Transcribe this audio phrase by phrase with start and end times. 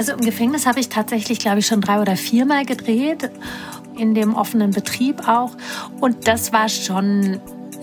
[0.00, 3.30] Also im Gefängnis habe ich tatsächlich, glaube ich, schon drei oder viermal gedreht,
[3.98, 5.50] in dem offenen Betrieb auch.
[6.00, 7.38] Und das war schon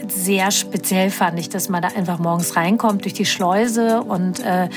[0.07, 4.67] sehr speziell fand ich, dass man da einfach morgens reinkommt durch die Schleuse und äh,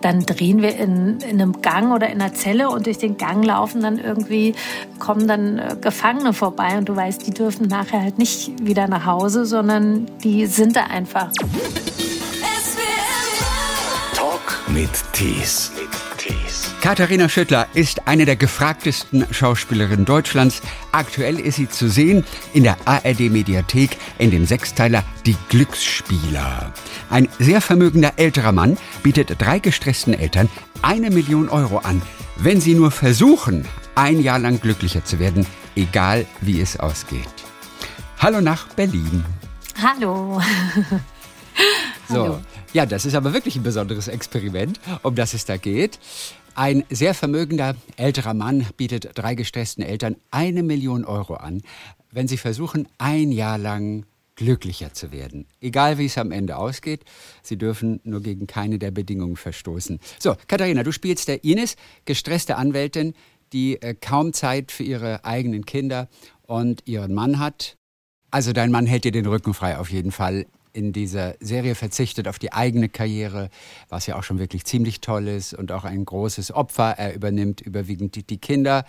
[0.00, 3.44] dann drehen wir in, in einem Gang oder in einer Zelle und durch den Gang
[3.44, 4.56] laufen dann irgendwie,
[4.98, 9.06] kommen dann äh, Gefangene vorbei und du weißt, die dürfen nachher halt nicht wieder nach
[9.06, 11.30] Hause, sondern die sind da einfach.
[14.16, 15.70] Talk mit Tees.
[16.88, 20.62] Katharina Schüttler ist eine der gefragtesten Schauspielerinnen Deutschlands.
[20.90, 22.24] Aktuell ist sie zu sehen
[22.54, 26.72] in der ARD-Mediathek in dem Sechsteiler Die Glücksspieler.
[27.10, 30.48] Ein sehr vermögender älterer Mann bietet drei gestressten Eltern
[30.80, 32.00] eine Million Euro an,
[32.36, 35.44] wenn sie nur versuchen, ein Jahr lang glücklicher zu werden,
[35.76, 37.28] egal wie es ausgeht.
[38.18, 39.26] Hallo nach Berlin.
[39.82, 40.40] Hallo.
[42.08, 42.40] So, Hallo.
[42.72, 45.98] ja, das ist aber wirklich ein besonderes Experiment, um das es da geht.
[46.58, 51.62] Ein sehr vermögender älterer Mann bietet drei gestressten Eltern eine Million Euro an,
[52.10, 55.46] wenn sie versuchen, ein Jahr lang glücklicher zu werden.
[55.60, 57.04] Egal wie es am Ende ausgeht,
[57.44, 60.00] sie dürfen nur gegen keine der Bedingungen verstoßen.
[60.18, 63.14] So, Katharina, du spielst der Ines, gestresste Anwältin,
[63.52, 66.08] die äh, kaum Zeit für ihre eigenen Kinder
[66.42, 67.76] und ihren Mann hat.
[68.32, 70.44] Also dein Mann hält dir den Rücken frei auf jeden Fall
[70.78, 73.50] in dieser Serie verzichtet auf die eigene Karriere,
[73.88, 76.94] was ja auch schon wirklich ziemlich toll ist und auch ein großes Opfer.
[76.96, 78.84] Er übernimmt überwiegend die, Kinder.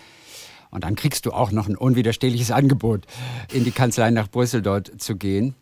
[0.69, 3.07] Und dann kriegst du auch noch ein unwiderstehliches Angebot,
[3.51, 5.55] in die Kanzlei nach Brüssel dort zu gehen.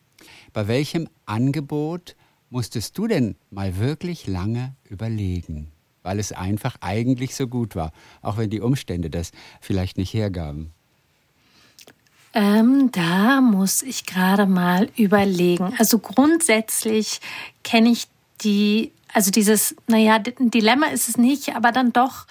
[0.52, 2.18] Bei welchem Angebot
[2.50, 5.72] musstest du denn mal wirklich lange überlegen?
[6.04, 10.74] Weil es einfach eigentlich so gut war, auch wenn die Umstände das vielleicht nicht hergaben.
[12.38, 15.74] Ähm, da muss ich gerade mal überlegen.
[15.80, 17.20] Also grundsätzlich
[17.64, 18.08] kenne ich
[18.42, 22.28] die, also dieses, naja, ein Dilemma ist es nicht, aber dann doch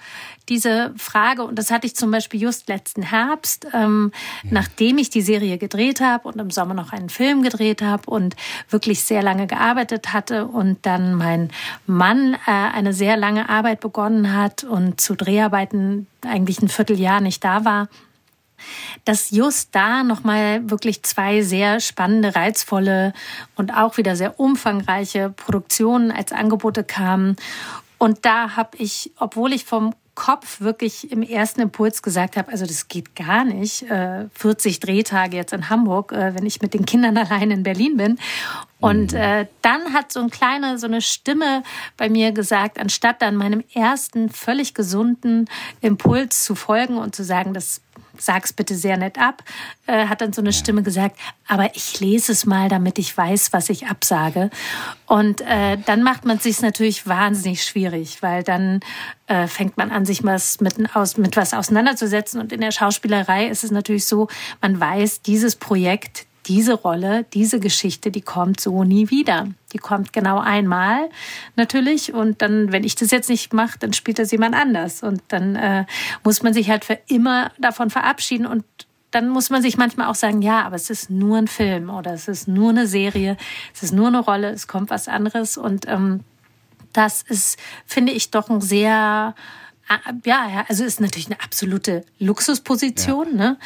[0.47, 4.13] diese Frage, und das hatte ich zum Beispiel just letzten Herbst, ähm,
[4.43, 4.51] ja.
[4.53, 8.37] nachdem ich die Serie gedreht habe und im Sommer noch einen Film gedreht habe und
[8.69, 11.49] wirklich sehr lange gearbeitet hatte und dann mein
[11.85, 17.43] Mann äh, eine sehr lange Arbeit begonnen hat und zu Dreharbeiten eigentlich ein Vierteljahr nicht
[17.43, 17.89] da war
[19.05, 23.13] dass just da nochmal wirklich zwei sehr spannende, reizvolle
[23.55, 27.35] und auch wieder sehr umfangreiche Produktionen als Angebote kamen.
[27.97, 32.65] Und da habe ich, obwohl ich vom Kopf wirklich im ersten Impuls gesagt habe, also
[32.65, 33.85] das geht gar nicht,
[34.33, 37.97] 40 äh, Drehtage jetzt in Hamburg, äh, wenn ich mit den Kindern allein in Berlin
[37.97, 38.19] bin.
[38.79, 39.19] Und mhm.
[39.19, 41.63] äh, dann hat so ein kleiner, so eine Stimme
[41.97, 45.49] bei mir gesagt, anstatt dann meinem ersten völlig gesunden
[45.81, 47.81] Impuls zu folgen und zu sagen, das
[48.19, 49.43] sag's bitte sehr nett ab,
[49.85, 51.17] äh, hat dann so eine Stimme gesagt,
[51.47, 54.49] aber ich lese es mal, damit ich weiß, was ich absage.
[55.05, 58.79] Und äh, dann macht man sich natürlich wahnsinnig schwierig, weil dann
[59.27, 62.39] äh, fängt man an, sich was mit, aus, mit was auseinanderzusetzen.
[62.41, 64.27] Und in der Schauspielerei ist es natürlich so,
[64.61, 69.47] man weiß, dieses Projekt, diese Rolle, diese Geschichte, die kommt so nie wieder.
[69.73, 71.09] Die kommt genau einmal
[71.55, 75.21] natürlich und dann, wenn ich das jetzt nicht mache, dann spielt das jemand anders und
[75.27, 75.85] dann äh,
[76.23, 78.63] muss man sich halt für immer davon verabschieden und
[79.11, 82.13] dann muss man sich manchmal auch sagen, ja, aber es ist nur ein Film oder
[82.13, 83.37] es ist nur eine Serie,
[83.73, 86.21] es ist nur eine Rolle, es kommt was anderes und ähm,
[86.93, 89.35] das ist, finde ich, doch ein sehr
[89.89, 93.37] äh, ja, also ist natürlich eine absolute Luxusposition.
[93.37, 93.49] Ja.
[93.49, 93.57] Ne?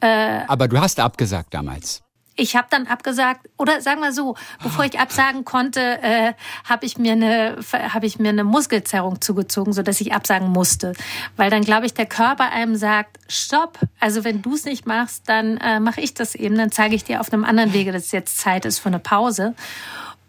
[0.00, 2.02] Äh, Aber du hast abgesagt damals
[2.38, 6.32] ich habe dann abgesagt oder sagen wir so, bevor ich absagen konnte, äh,
[6.64, 10.92] habe ich mir eine habe ich mir eine Muskelzerrung zugezogen, so dass ich absagen musste,
[11.36, 15.28] weil dann glaube ich der Körper einem sagt, stopp, also wenn du es nicht machst,
[15.28, 18.12] dann äh, mache ich das eben, dann zeige ich dir auf einem anderen Wege, dass
[18.12, 19.54] jetzt Zeit ist für eine Pause.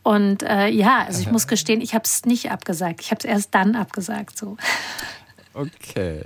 [0.02, 3.02] Und äh, ja, also ich muss gestehen, ich habe es nicht abgesagt.
[3.02, 4.38] Ich habe es erst dann abgesagt.
[4.38, 4.58] So.
[5.54, 6.24] Okay.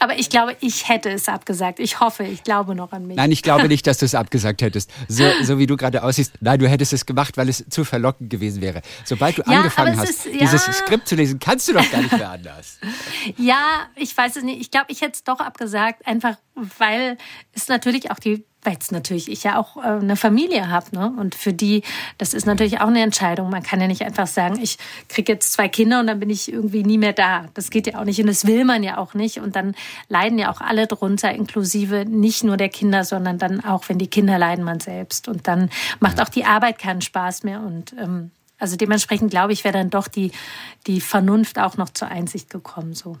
[0.00, 1.78] Aber ich glaube, ich hätte es abgesagt.
[1.80, 3.16] Ich hoffe, ich glaube noch an mich.
[3.16, 4.90] Nein, ich glaube nicht, dass du es abgesagt hättest.
[5.08, 6.32] So, so wie du gerade aussiehst.
[6.40, 8.82] Nein, du hättest es gemacht, weil es zu verlockend gewesen wäre.
[9.04, 10.38] Sobald du ja, angefangen hast, ist, ja.
[10.38, 12.78] dieses Skript zu lesen, kannst du doch gar nicht mehr anders.
[13.36, 14.60] ja, ich weiß es nicht.
[14.60, 17.18] Ich glaube, ich hätte es doch abgesagt, einfach weil
[17.52, 21.12] es natürlich auch die weil es natürlich ich ja auch äh, eine Familie habe, ne?
[21.18, 21.82] Und für die,
[22.18, 23.50] das ist natürlich auch eine Entscheidung.
[23.50, 24.78] Man kann ja nicht einfach sagen, ich
[25.08, 27.46] kriege jetzt zwei Kinder und dann bin ich irgendwie nie mehr da.
[27.54, 29.38] Das geht ja auch nicht und das will man ja auch nicht.
[29.38, 29.74] Und dann
[30.08, 34.08] leiden ja auch alle drunter, inklusive nicht nur der Kinder, sondern dann auch, wenn die
[34.08, 35.28] Kinder leiden, man selbst.
[35.28, 35.70] Und dann
[36.00, 37.60] macht auch die Arbeit keinen Spaß mehr.
[37.60, 40.32] Und ähm, also dementsprechend glaube ich, wäre dann doch die,
[40.86, 42.94] die Vernunft auch noch zur Einsicht gekommen.
[42.94, 43.18] So.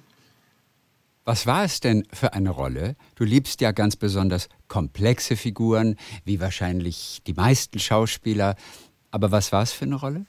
[1.24, 2.96] Was war es denn für eine Rolle?
[3.14, 8.56] Du liebst ja ganz besonders komplexe Figuren, wie wahrscheinlich die meisten Schauspieler.
[9.10, 10.26] Aber was war es für eine Rolle?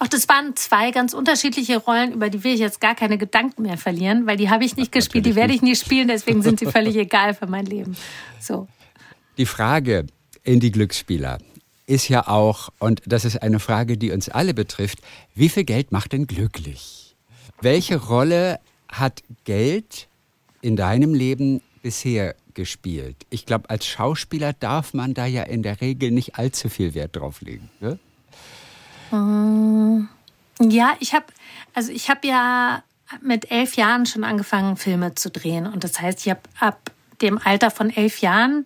[0.00, 3.62] Auch das waren zwei ganz unterschiedliche Rollen, über die will ich jetzt gar keine Gedanken
[3.62, 6.42] mehr verlieren, weil die habe ich nicht Ach, gespielt, die werde ich nie spielen, deswegen
[6.42, 7.96] sind sie völlig egal für mein Leben.
[8.40, 8.66] So.
[9.38, 10.06] Die Frage
[10.42, 11.38] in die Glücksspieler
[11.86, 14.98] ist ja auch, und das ist eine Frage, die uns alle betrifft,
[15.34, 17.16] wie viel Geld macht denn glücklich?
[17.60, 18.58] Welche Rolle
[18.88, 20.08] hat Geld
[20.64, 23.16] in deinem Leben bisher gespielt?
[23.28, 27.16] Ich glaube, als Schauspieler darf man da ja in der Regel nicht allzu viel Wert
[27.16, 27.70] drauf legen.
[27.80, 27.98] Ne?
[30.60, 31.26] Ja, ich habe,
[31.74, 32.82] also ich habe ja
[33.20, 35.66] mit elf Jahren schon angefangen, Filme zu drehen.
[35.66, 36.90] Und das heißt, ich habe ab
[37.20, 38.64] dem Alter von elf Jahren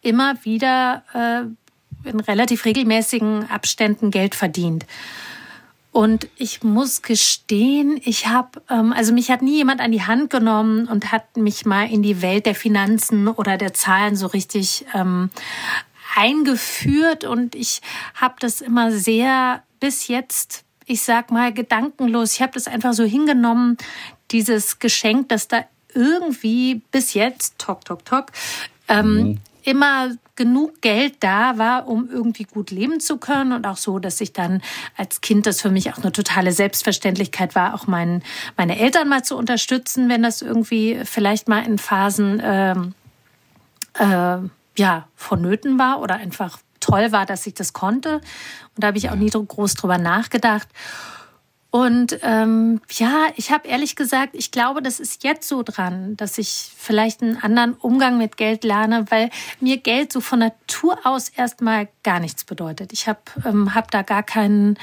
[0.00, 4.86] immer wieder äh, in relativ regelmäßigen Abständen Geld verdient.
[5.92, 10.30] Und ich muss gestehen, ich habe, ähm, also mich hat nie jemand an die Hand
[10.30, 14.86] genommen und hat mich mal in die Welt der Finanzen oder der Zahlen so richtig
[14.94, 15.28] ähm,
[16.16, 17.24] eingeführt.
[17.24, 17.82] Und ich
[18.14, 22.32] habe das immer sehr bis jetzt, ich sag mal, gedankenlos.
[22.32, 23.76] Ich habe das einfach so hingenommen,
[24.30, 28.26] dieses Geschenk, das da irgendwie bis jetzt, tok, tok, tok,
[28.88, 33.76] ähm, mhm immer genug Geld da war, um irgendwie gut leben zu können und auch
[33.76, 34.62] so, dass ich dann
[34.96, 38.22] als Kind das für mich auch eine totale Selbstverständlichkeit war, auch mein,
[38.56, 42.74] meine Eltern mal zu unterstützen, wenn das irgendwie vielleicht mal in Phasen äh,
[43.98, 44.38] äh,
[44.76, 48.16] ja vonnöten war oder einfach toll war, dass ich das konnte.
[48.16, 48.22] Und
[48.78, 50.68] da habe ich auch nie groß drüber nachgedacht.
[51.72, 56.36] Und ähm, ja, ich habe ehrlich gesagt, ich glaube, das ist jetzt so dran, dass
[56.36, 61.30] ich vielleicht einen anderen Umgang mit Geld lerne, weil mir Geld so von Natur aus
[61.30, 62.92] erstmal gar nichts bedeutet.
[62.92, 64.78] Ich habe ähm, hab da gar keinen,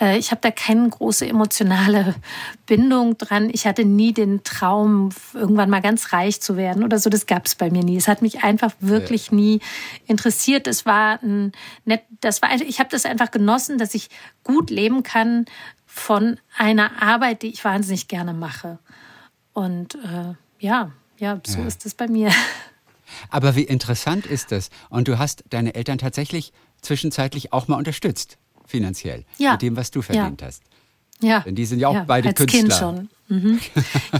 [0.00, 2.14] äh, ich habe da keine große emotionale
[2.66, 3.50] Bindung dran.
[3.52, 7.10] Ich hatte nie den Traum, irgendwann mal ganz reich zu werden oder so.
[7.10, 7.98] Das gab es bei mir nie.
[7.98, 9.34] Es hat mich einfach wirklich ja.
[9.34, 9.60] nie
[10.06, 10.66] interessiert.
[10.68, 11.52] Es war ein
[11.84, 14.08] nett, das war, ich habe das einfach genossen, dass ich
[14.42, 15.44] gut leben kann
[15.92, 18.78] von einer Arbeit, die ich wahnsinnig gerne mache.
[19.52, 21.66] Und äh, ja, ja, so ja.
[21.66, 22.30] ist es bei mir.
[23.28, 24.70] Aber wie interessant ist das?
[24.88, 29.52] Und du hast deine Eltern tatsächlich zwischenzeitlich auch mal unterstützt, finanziell, ja.
[29.52, 30.46] mit dem, was du verdient ja.
[30.46, 30.62] hast.
[31.20, 31.40] Ja.
[31.40, 32.60] Denn die sind ja auch ja, beide als Künstler.
[32.60, 33.08] Kind schon.
[33.30, 33.60] Mhm.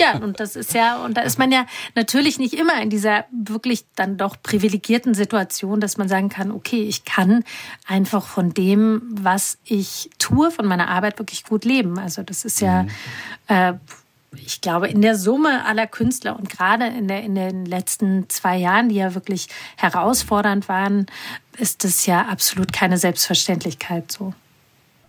[0.00, 1.66] Ja, und das ist ja, und da ist man ja
[1.96, 6.82] natürlich nicht immer in dieser wirklich dann doch privilegierten Situation, dass man sagen kann, okay,
[6.82, 7.44] ich kann
[7.86, 11.98] einfach von dem, was ich tue, von meiner Arbeit wirklich gut leben.
[11.98, 12.88] Also das ist ja, mhm.
[13.48, 13.72] äh,
[14.36, 18.56] ich glaube, in der Summe aller Künstler und gerade in, der, in den letzten zwei
[18.56, 21.06] Jahren, die ja wirklich herausfordernd waren,
[21.58, 24.34] ist das ja absolut keine Selbstverständlichkeit so.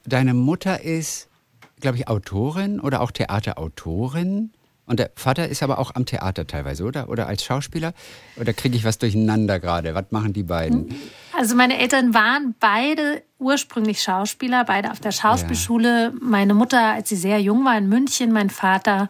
[0.05, 1.27] Deine Mutter ist
[1.81, 4.51] glaube ich, Autorin oder auch Theaterautorin.
[4.85, 7.07] Und der Vater ist aber auch am Theater teilweise, oder?
[7.07, 7.93] Oder als Schauspieler?
[8.35, 9.95] Oder kriege ich was durcheinander gerade?
[9.95, 10.93] Was machen die beiden?
[11.37, 16.05] Also meine Eltern waren beide ursprünglich Schauspieler, beide auf der Schauspielschule.
[16.05, 16.11] Ja.
[16.19, 19.07] Meine Mutter, als sie sehr jung war, in München, mein Vater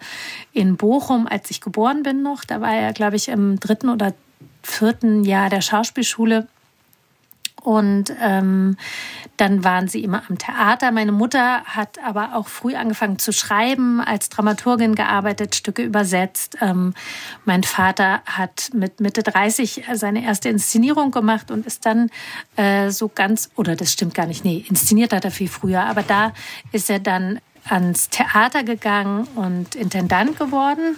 [0.53, 2.43] in Bochum, als ich geboren bin noch.
[2.43, 4.13] Da war er, glaube ich, im dritten oder
[4.61, 6.47] vierten Jahr der Schauspielschule.
[7.61, 8.77] Und ähm,
[9.37, 10.91] dann waren sie immer am Theater.
[10.91, 16.57] Meine Mutter hat aber auch früh angefangen zu schreiben, als Dramaturgin gearbeitet, Stücke übersetzt.
[16.61, 16.93] Ähm,
[17.45, 22.09] mein Vater hat mit Mitte 30 seine erste Inszenierung gemacht und ist dann
[22.55, 26.03] äh, so ganz, oder das stimmt gar nicht, nee, inszeniert hat er viel früher, aber
[26.03, 26.33] da
[26.71, 30.97] ist er dann ans Theater gegangen und Intendant geworden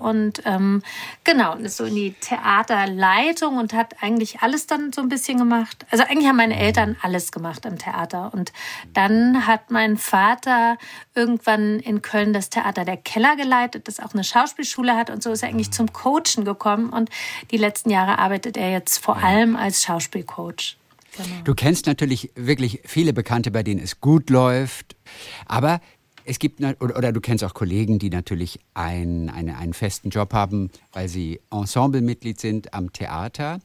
[0.00, 0.82] und ähm,
[1.24, 5.86] genau, ist so in die Theaterleitung und hat eigentlich alles dann so ein bisschen gemacht.
[5.90, 8.32] Also eigentlich haben meine Eltern alles gemacht im Theater.
[8.32, 8.52] Und
[8.94, 10.78] dann hat mein Vater
[11.14, 15.30] irgendwann in Köln das Theater der Keller geleitet, das auch eine Schauspielschule hat und so
[15.30, 16.90] ist er eigentlich zum Coachen gekommen.
[16.90, 17.10] Und
[17.50, 20.76] die letzten Jahre arbeitet er jetzt vor allem als Schauspielcoach.
[21.16, 21.42] Genau.
[21.44, 24.96] Du kennst natürlich wirklich viele Bekannte, bei denen es gut läuft.
[25.46, 25.80] Aber
[26.30, 30.32] es gibt, oder, oder, du kennst auch Kollegen, die natürlich ein, eine, einen festen Job
[30.32, 33.60] haben, weil sie Ensemblemitglied sind am Theater.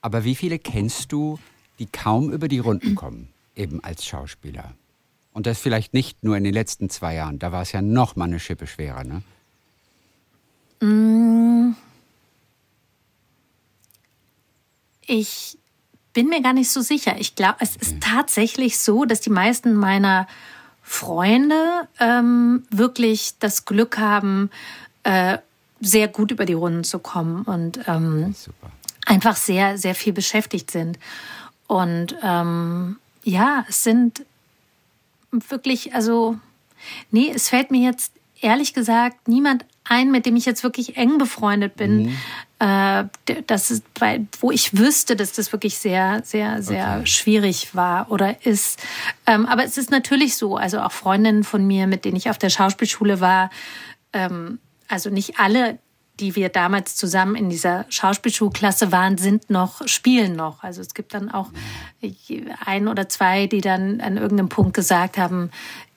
[0.00, 1.38] Aber wie viele kennst du,
[1.78, 4.72] die kaum über die Runden kommen, eben als Schauspieler?
[5.34, 8.16] Und das vielleicht nicht nur in den letzten zwei Jahren, da war es ja noch
[8.16, 9.22] mal eine Schippe schwerer, ne?
[10.80, 11.76] Mm.
[15.06, 15.58] Ich
[16.14, 17.16] bin mir gar nicht so sicher.
[17.18, 20.26] Ich glaube, es ist tatsächlich so, dass die meisten meiner
[20.82, 24.50] Freunde ähm, wirklich das Glück haben,
[25.04, 25.38] äh,
[25.80, 28.34] sehr gut über die Runden zu kommen und ähm,
[29.06, 30.98] einfach sehr, sehr viel beschäftigt sind.
[31.66, 34.24] Und ähm, ja, es sind
[35.30, 36.38] wirklich, also,
[37.10, 41.18] nee, es fällt mir jetzt ehrlich gesagt niemand einen, mit dem ich jetzt wirklich eng
[41.18, 42.16] befreundet bin, mhm.
[42.60, 43.04] äh,
[43.46, 47.06] das ist, weil, wo ich wüsste, dass das wirklich sehr, sehr, sehr okay.
[47.06, 48.80] schwierig war oder ist.
[49.26, 52.38] Ähm, aber es ist natürlich so, also auch Freundinnen von mir, mit denen ich auf
[52.38, 53.50] der Schauspielschule war,
[54.12, 54.58] ähm,
[54.88, 55.78] also nicht alle
[56.20, 60.62] die wir damals zusammen in dieser Schauspielschulklasse waren, sind noch, spielen noch.
[60.62, 61.50] Also es gibt dann auch
[62.64, 65.50] ein oder zwei, die dann an irgendeinem Punkt gesagt haben,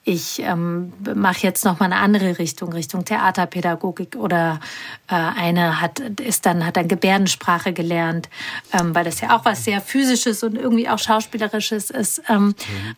[0.08, 4.60] ich ähm, mache jetzt noch mal eine andere Richtung, Richtung Theaterpädagogik oder
[5.08, 8.28] äh, eine hat ist dann hat dann Gebärdensprache gelernt,
[8.72, 12.22] ähm, weil das ja auch was sehr physisches und irgendwie auch schauspielerisches ist.
[12.28, 12.54] Ähm,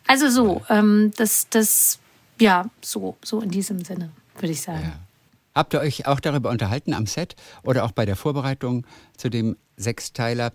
[0.06, 1.98] also so, ähm, das das
[2.38, 4.82] ja so so in diesem Sinne würde ich sagen.
[4.82, 4.98] Ja.
[5.54, 8.86] Habt ihr euch auch darüber unterhalten am Set oder auch bei der Vorbereitung
[9.16, 10.52] zu dem Sechsteiler?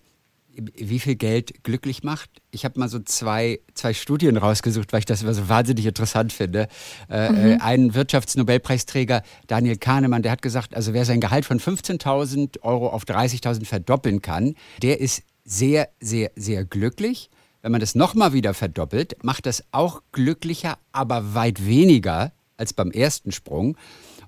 [0.55, 2.29] Wie viel Geld glücklich macht.
[2.51, 6.31] Ich habe mal so zwei, zwei Studien rausgesucht, weil ich das immer so wahnsinnig interessant
[6.31, 6.67] finde.
[7.09, 7.37] Äh, mhm.
[7.37, 12.89] Äh, ein Wirtschaftsnobelpreisträger, Daniel Kahnemann, der hat gesagt, also wer sein Gehalt von 15.000 Euro
[12.89, 17.29] auf 30.000 verdoppeln kann, der ist sehr, sehr, sehr glücklich.
[17.61, 22.91] Wenn man das nochmal wieder verdoppelt, macht das auch glücklicher, aber weit weniger als beim
[22.91, 23.77] ersten Sprung.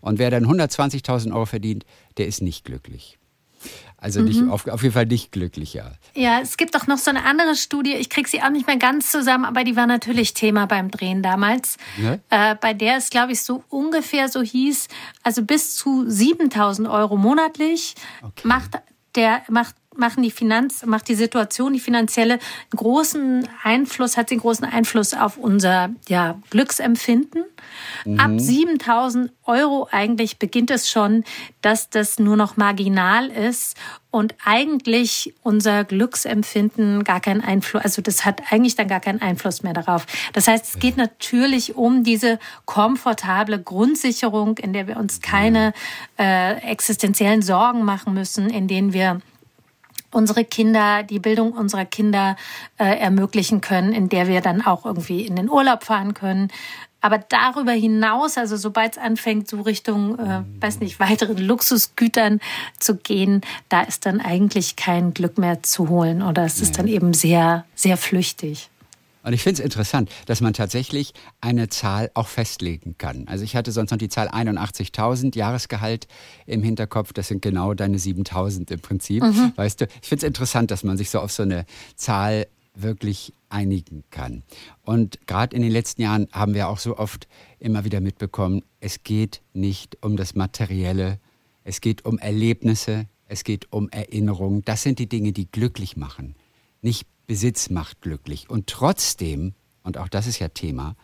[0.02, 1.86] Und wer dann 120.000 Euro verdient,
[2.18, 3.18] der ist nicht glücklich.
[3.98, 4.52] Also nicht, mhm.
[4.52, 5.94] auf, auf jeden Fall nicht glücklicher.
[6.14, 8.78] Ja, es gibt doch noch so eine andere Studie, ich kriege sie auch nicht mehr
[8.78, 12.20] ganz zusammen, aber die war natürlich Thema beim Drehen damals, ne?
[12.30, 14.90] äh, bei der es, glaube ich, so ungefähr so hieß,
[15.24, 18.48] also bis zu 7000 Euro monatlich okay.
[18.48, 18.80] macht
[19.16, 22.40] der macht machen die Finanz, macht die Situation, die finanzielle
[22.76, 27.44] großen Einfluss, hat sie einen großen Einfluss auf unser ja, Glücksempfinden.
[28.06, 28.20] Mhm.
[28.20, 31.24] Ab 7000 Euro eigentlich beginnt es schon,
[31.62, 33.78] dass das nur noch marginal ist
[34.16, 39.62] und eigentlich unser Glücksempfinden gar keinen Einfluss, also das hat eigentlich dann gar keinen Einfluss
[39.62, 40.06] mehr darauf.
[40.32, 45.74] Das heißt, es geht natürlich um diese komfortable Grundsicherung, in der wir uns keine
[46.18, 49.20] äh, existenziellen Sorgen machen müssen, in denen wir
[50.16, 52.38] unsere Kinder, die Bildung unserer Kinder
[52.78, 56.48] äh, ermöglichen können, in der wir dann auch irgendwie in den Urlaub fahren können.
[57.02, 62.40] Aber darüber hinaus, also sobald es anfängt, so Richtung, äh, weiß nicht, weiteren Luxusgütern
[62.80, 66.88] zu gehen, da ist dann eigentlich kein Glück mehr zu holen oder es ist dann
[66.88, 68.70] eben sehr, sehr flüchtig.
[69.26, 73.28] Und ich finde es interessant, dass man tatsächlich eine Zahl auch festlegen kann.
[73.28, 76.08] Also ich hatte sonst noch die Zahl 81.000 Jahresgehalt
[76.46, 77.12] im Hinterkopf.
[77.12, 79.24] Das sind genau deine 7.000 im Prinzip.
[79.24, 79.54] Mhm.
[79.56, 81.66] Weißt du, ich finde es interessant, dass man sich so auf so eine
[81.96, 84.44] Zahl wirklich einigen kann.
[84.84, 87.28] Und gerade in den letzten Jahren haben wir auch so oft
[87.60, 91.20] immer wieder mitbekommen, es geht nicht um das Materielle,
[91.64, 94.62] es geht um Erlebnisse, es geht um Erinnerungen.
[94.66, 96.36] Das sind die Dinge, die glücklich machen.
[96.82, 98.50] Nicht Besitz macht glücklich.
[98.50, 99.54] Und trotzdem,
[99.84, 100.96] und auch das ist ja Thema,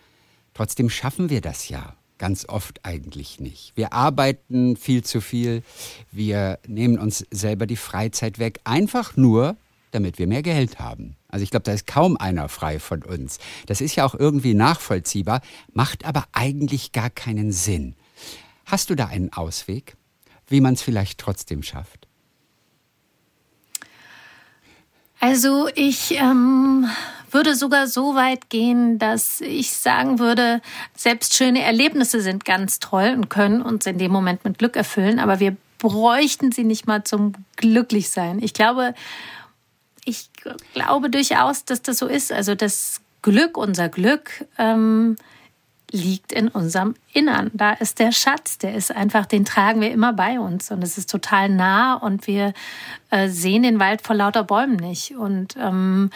[0.53, 3.73] trotzdem schaffen wir das ja ganz oft eigentlich nicht.
[3.75, 5.63] Wir arbeiten viel zu viel,
[6.11, 9.57] wir nehmen uns selber die Freizeit weg, einfach nur,
[9.89, 11.15] damit wir mehr Geld haben.
[11.29, 13.39] Also ich glaube, da ist kaum einer frei von uns.
[13.65, 15.41] Das ist ja auch irgendwie nachvollziehbar,
[15.73, 17.95] macht aber eigentlich gar keinen Sinn.
[18.65, 19.97] Hast du da einen Ausweg,
[20.47, 22.07] wie man es vielleicht trotzdem schafft?
[25.21, 26.89] Also ich ähm,
[27.29, 30.61] würde sogar so weit gehen, dass ich sagen würde,
[30.95, 35.19] selbst schöne Erlebnisse sind ganz toll und können uns in dem Moment mit Glück erfüllen,
[35.19, 38.41] aber wir bräuchten sie nicht mal zum Glücklichsein.
[38.41, 38.95] Ich glaube,
[40.05, 40.31] ich
[40.73, 42.31] glaube durchaus, dass das so ist.
[42.31, 45.17] Also das Glück, unser Glück, ähm,
[45.91, 47.51] liegt in unserem Innern.
[47.53, 50.97] Da ist der Schatz, der ist einfach, den tragen wir immer bei uns und es
[50.97, 52.53] ist total nah und wir
[53.09, 55.15] äh, sehen den Wald vor lauter Bäumen nicht.
[55.15, 56.09] Und ähm,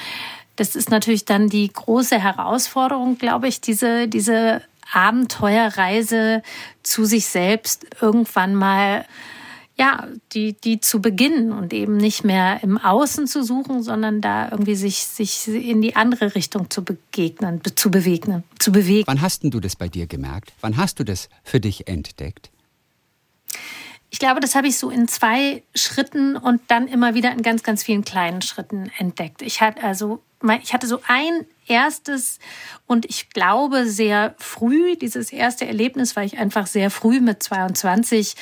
[0.55, 6.41] das ist natürlich dann die große Herausforderung, glaube ich, diese, diese Abenteuerreise
[6.83, 9.05] zu sich selbst irgendwann mal
[9.77, 14.49] ja, die, die zu beginnen und eben nicht mehr im Außen zu suchen, sondern da
[14.49, 19.05] irgendwie sich, sich in die andere Richtung zu begegnen, zu bewegen, zu bewegen.
[19.07, 20.53] Wann hast du das bei dir gemerkt?
[20.61, 22.51] Wann hast du das für dich entdeckt?
[24.11, 27.63] Ich glaube, das habe ich so in zwei Schritten und dann immer wieder in ganz,
[27.63, 29.41] ganz vielen kleinen Schritten entdeckt.
[29.41, 30.21] Ich hatte also,
[30.63, 32.39] ich hatte so ein erstes
[32.87, 38.35] und ich glaube sehr früh, dieses erste Erlebnis, weil ich einfach sehr früh mit 22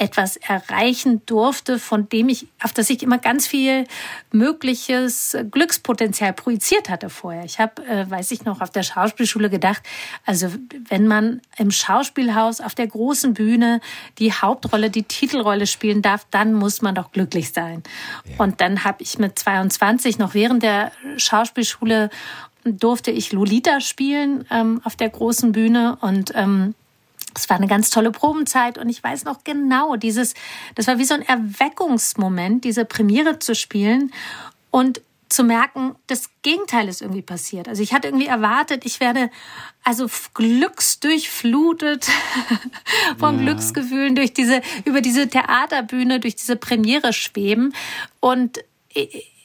[0.00, 3.84] etwas erreichen durfte, von dem ich, auf das ich immer ganz viel
[4.32, 7.44] mögliches Glückspotenzial projiziert hatte vorher.
[7.44, 9.82] Ich habe, äh, weiß ich noch, auf der Schauspielschule gedacht,
[10.24, 10.48] also
[10.88, 13.82] wenn man im Schauspielhaus auf der großen Bühne
[14.18, 17.82] die Hauptrolle, die Titelrolle spielen darf, dann muss man doch glücklich sein.
[18.24, 18.44] Ja.
[18.44, 22.08] Und dann habe ich mit 22 noch während der Schauspielschule
[22.64, 26.74] durfte ich Lolita spielen ähm, auf der großen Bühne und ähm,
[27.34, 30.34] es war eine ganz tolle Probenzeit und ich weiß noch genau, dieses,
[30.74, 34.12] das war wie so ein Erweckungsmoment, diese Premiere zu spielen
[34.70, 37.68] und zu merken, das Gegenteil ist irgendwie passiert.
[37.68, 39.30] Also ich hatte irgendwie erwartet, ich werde
[39.84, 42.08] also glücksdurchflutet
[43.18, 43.44] von ja.
[43.44, 47.72] Glücksgefühlen durch diese, über diese Theaterbühne, durch diese Premiere schweben.
[48.18, 48.58] Und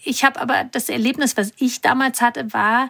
[0.04, 2.90] ich habe aber das Erlebnis, was ich damals hatte, war,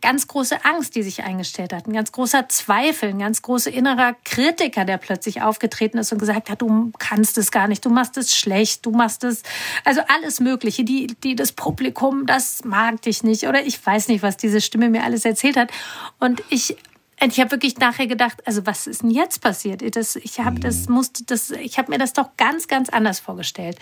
[0.00, 4.14] ganz große Angst, die sich eingestellt hat, ein ganz großer Zweifel, ein ganz großer innerer
[4.24, 8.16] Kritiker, der plötzlich aufgetreten ist und gesagt hat, du kannst es gar nicht, du machst
[8.16, 9.42] es schlecht, du machst es,
[9.84, 14.22] also alles Mögliche, die, die das Publikum, das mag dich nicht oder ich weiß nicht,
[14.22, 15.70] was diese Stimme mir alles erzählt hat
[16.18, 16.76] und ich
[17.24, 19.94] ich habe wirklich nachher gedacht, also was ist denn jetzt passiert?
[19.94, 23.78] Das, ich habe das musste das, ich habe mir das doch ganz, ganz anders vorgestellt.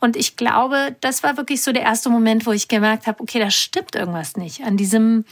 [0.00, 3.38] Und ich glaube, das war wirklich so der erste Moment, wo ich gemerkt habe, okay,
[3.38, 5.24] da stimmt irgendwas nicht an diesem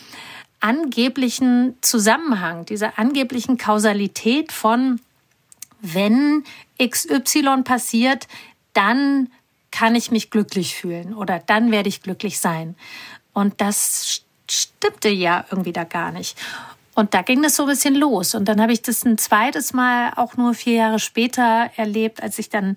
[0.60, 5.00] angeblichen Zusammenhang, dieser angeblichen Kausalität von,
[5.80, 6.44] wenn
[6.82, 8.26] XY passiert,
[8.74, 9.30] dann
[9.70, 12.74] kann ich mich glücklich fühlen oder dann werde ich glücklich sein.
[13.32, 16.36] Und das stimmte ja irgendwie da gar nicht.
[16.94, 18.34] Und da ging das so ein bisschen los.
[18.34, 22.40] Und dann habe ich das ein zweites Mal, auch nur vier Jahre später, erlebt, als
[22.40, 22.74] ich dann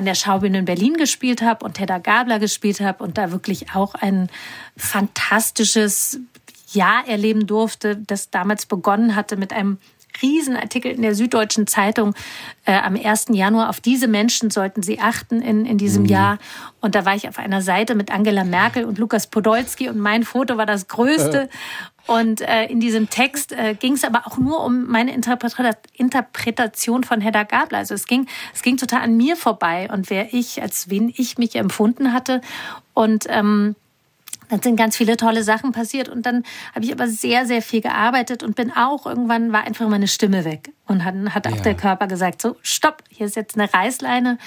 [0.00, 3.74] an der Schaubühne in Berlin gespielt habe und Hedda Gabler gespielt habe und da wirklich
[3.74, 4.30] auch ein
[4.78, 6.18] fantastisches
[6.72, 9.76] Jahr erleben durfte, das damals begonnen hatte mit einem
[10.22, 12.14] Riesenartikel in der Süddeutschen Zeitung
[12.64, 13.26] äh, am 1.
[13.30, 13.68] Januar.
[13.68, 16.08] Auf diese Menschen sollten Sie achten in, in diesem mhm.
[16.08, 16.38] Jahr.
[16.80, 20.24] Und da war ich auf einer Seite mit Angela Merkel und Lukas Podolski und mein
[20.24, 21.50] Foto war das größte.
[22.10, 27.04] Und äh, in diesem Text äh, ging es aber auch nur um meine Interpreta Interpretation
[27.04, 27.78] von Hedda Gabler.
[27.78, 31.38] Also es ging, es ging total an mir vorbei und wer ich, als wen ich
[31.38, 32.40] mich empfunden hatte.
[32.94, 33.76] Und ähm,
[34.50, 37.80] dann sind ganz viele tolle Sachen passiert und dann habe ich aber sehr, sehr viel
[37.80, 41.62] gearbeitet und bin auch irgendwann war einfach meine Stimme weg und dann hat auch ja.
[41.62, 44.38] der Körper gesagt, so stopp, hier ist jetzt eine Reißleine.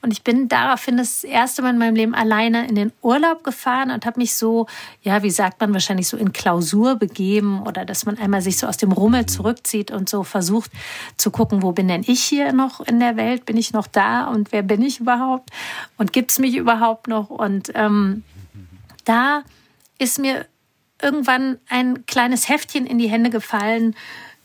[0.00, 3.90] Und ich bin daraufhin das erste Mal in meinem Leben alleine in den Urlaub gefahren
[3.90, 4.66] und habe mich so,
[5.02, 8.66] ja, wie sagt man, wahrscheinlich so in Klausur begeben oder dass man einmal sich so
[8.66, 10.70] aus dem Rummel zurückzieht und so versucht
[11.18, 14.24] zu gucken, wo bin denn ich hier noch in der Welt, bin ich noch da
[14.28, 15.50] und wer bin ich überhaupt?
[15.98, 17.28] Und gibt es mich überhaupt noch?
[17.28, 18.24] Und ähm,
[19.10, 19.42] da
[19.98, 20.46] ist mir
[21.02, 23.96] irgendwann ein kleines Heftchen in die Hände gefallen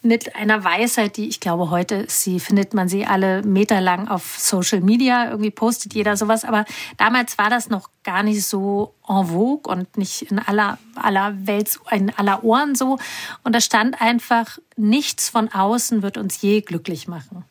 [0.01, 4.81] mit einer Weisheit, die ich glaube, heute sie findet man sie alle meterlang auf Social
[4.81, 5.29] Media.
[5.29, 6.45] Irgendwie postet jeder sowas.
[6.45, 6.65] Aber
[6.97, 11.79] damals war das noch gar nicht so en vogue und nicht in aller, aller Welt,
[11.91, 12.97] in aller Ohren so.
[13.43, 17.45] Und da stand einfach, nichts von außen wird uns je glücklich machen.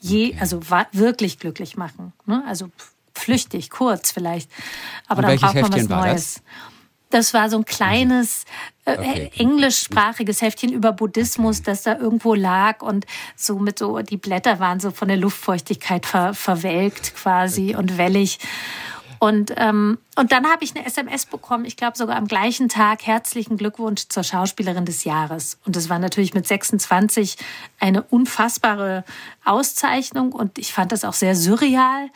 [0.00, 0.60] Je, also
[0.92, 2.12] wirklich glücklich machen.
[2.26, 2.42] Ne?
[2.46, 2.70] Also
[3.18, 4.50] flüchtig, kurz vielleicht.
[5.06, 6.34] Aber dann braucht man was Neues.
[6.34, 6.42] Das?
[7.10, 8.44] Das war so ein kleines
[8.84, 9.30] äh, okay.
[9.38, 14.78] englischsprachiges Heftchen über Buddhismus, das da irgendwo lag und so mit so, die Blätter waren
[14.78, 18.38] so von der Luftfeuchtigkeit ver, verwelkt quasi und wellig.
[19.20, 23.04] Und, ähm, und dann habe ich eine SMS bekommen, ich glaube sogar am gleichen Tag,
[23.04, 25.58] herzlichen Glückwunsch zur Schauspielerin des Jahres.
[25.64, 27.36] Und das war natürlich mit 26
[27.80, 29.04] eine unfassbare
[29.44, 32.10] Auszeichnung und ich fand das auch sehr surreal.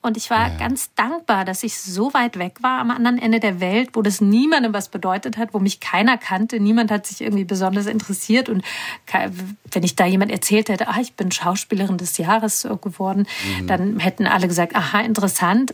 [0.00, 0.56] Und ich war ja.
[0.56, 4.20] ganz dankbar, dass ich so weit weg war am anderen Ende der Welt, wo das
[4.20, 6.60] niemandem was bedeutet hat, wo mich keiner kannte.
[6.60, 8.48] Niemand hat sich irgendwie besonders interessiert.
[8.48, 8.62] Und
[9.72, 13.26] wenn ich da jemand erzählt hätte, ah, ich bin Schauspielerin des Jahres geworden,
[13.60, 13.66] mhm.
[13.66, 15.72] dann hätten alle gesagt, aha, interessant.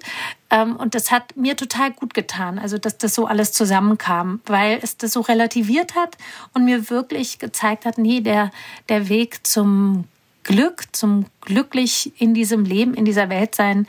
[0.49, 4.79] Ähm, und das hat mir total gut getan, also dass das so alles zusammenkam, weil
[4.83, 6.17] es das so relativiert hat
[6.55, 8.51] und mir wirklich gezeigt hat, nee, der,
[8.89, 10.05] der Weg zum
[10.45, 13.87] Glück, zum glücklich in diesem Leben, in dieser Welt sein,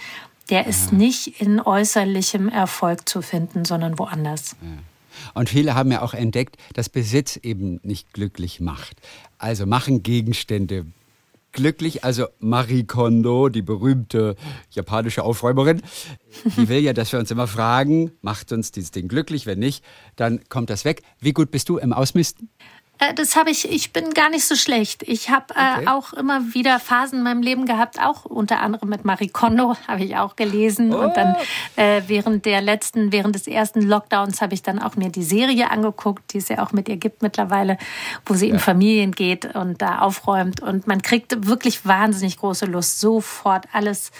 [0.49, 0.97] der ist ja.
[0.97, 4.55] nicht in äußerlichem Erfolg zu finden, sondern woanders.
[4.61, 4.67] Ja.
[5.33, 9.01] Und viele haben ja auch entdeckt, dass Besitz eben nicht glücklich macht.
[9.37, 10.85] Also machen Gegenstände
[11.55, 12.03] glücklich.
[12.03, 14.35] Also Marie Kondo, die berühmte
[14.71, 15.81] japanische Aufräumerin,
[16.57, 19.47] die will ja, dass wir uns immer fragen, macht uns dieses Ding glücklich?
[19.47, 19.83] Wenn nicht,
[20.15, 21.01] dann kommt das weg.
[21.19, 22.49] Wie gut bist du im Ausmisten?
[22.99, 25.03] Äh, das habe ich, ich bin gar nicht so schlecht.
[25.03, 25.87] Ich habe äh, okay.
[25.87, 30.03] auch immer wieder Phasen in meinem Leben gehabt, auch unter anderem mit Marie Kondo habe
[30.03, 30.93] ich auch gelesen.
[30.93, 30.99] Oh.
[30.99, 31.81] Und dann oh.
[31.81, 35.71] äh, während der letzten, während des ersten Lockdowns habe ich dann auch mir die Serie
[35.71, 37.77] angeguckt, die es ja auch mit ihr gibt mittlerweile,
[38.25, 38.53] wo sie ja.
[38.53, 40.61] in Familien geht und da aufräumt.
[40.61, 44.11] Und man kriegt wirklich wahnsinnig große Lust, sofort alles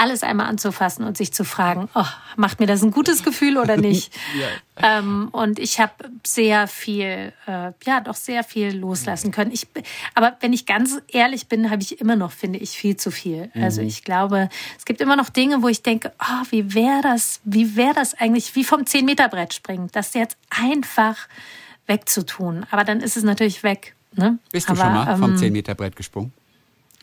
[0.00, 3.76] alles einmal anzufassen und sich zu fragen, oh, macht mir das ein gutes Gefühl oder
[3.76, 4.10] nicht?
[4.40, 4.98] ja.
[4.98, 5.92] ähm, und ich habe
[6.26, 9.52] sehr viel, äh, ja, doch sehr viel loslassen können.
[9.52, 9.66] Ich,
[10.14, 13.50] aber wenn ich ganz ehrlich bin, habe ich immer noch, finde ich, viel zu viel.
[13.52, 13.62] Mhm.
[13.62, 17.40] Also ich glaube, es gibt immer noch Dinge, wo ich denke, oh, wie wäre das,
[17.44, 21.28] wie wäre das eigentlich, wie vom 10-Meter-Brett springen, das jetzt einfach
[21.86, 22.64] wegzutun.
[22.70, 23.94] Aber dann ist es natürlich weg.
[24.14, 24.38] Ne?
[24.50, 26.32] Bist du aber, schon mal vom ähm, 10-Meter-Brett gesprungen?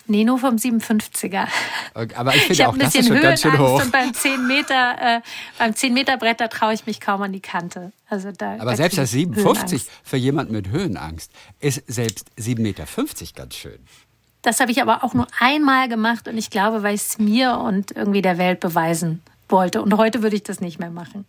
[0.07, 1.47] Nee, nur vom 57er.
[1.93, 3.81] Okay, aber ich finde auch, das ist schon ganz schön hoch.
[3.81, 5.21] Und beim 10 Meter, äh,
[5.57, 7.91] beim 10 Meter Brett, da traue ich mich kaum an die Kante.
[8.09, 12.85] Also da, aber da selbst das 57 für jemand mit Höhenangst ist selbst 7,50 Meter
[13.35, 13.79] ganz schön.
[14.41, 17.57] Das habe ich aber auch nur einmal gemacht und ich glaube, weil ich es mir
[17.57, 19.81] und irgendwie der Welt beweisen wollte.
[19.81, 21.25] Und heute würde ich das nicht mehr machen.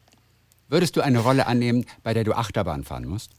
[0.69, 3.31] Würdest du eine Rolle annehmen, bei der du Achterbahn fahren musst?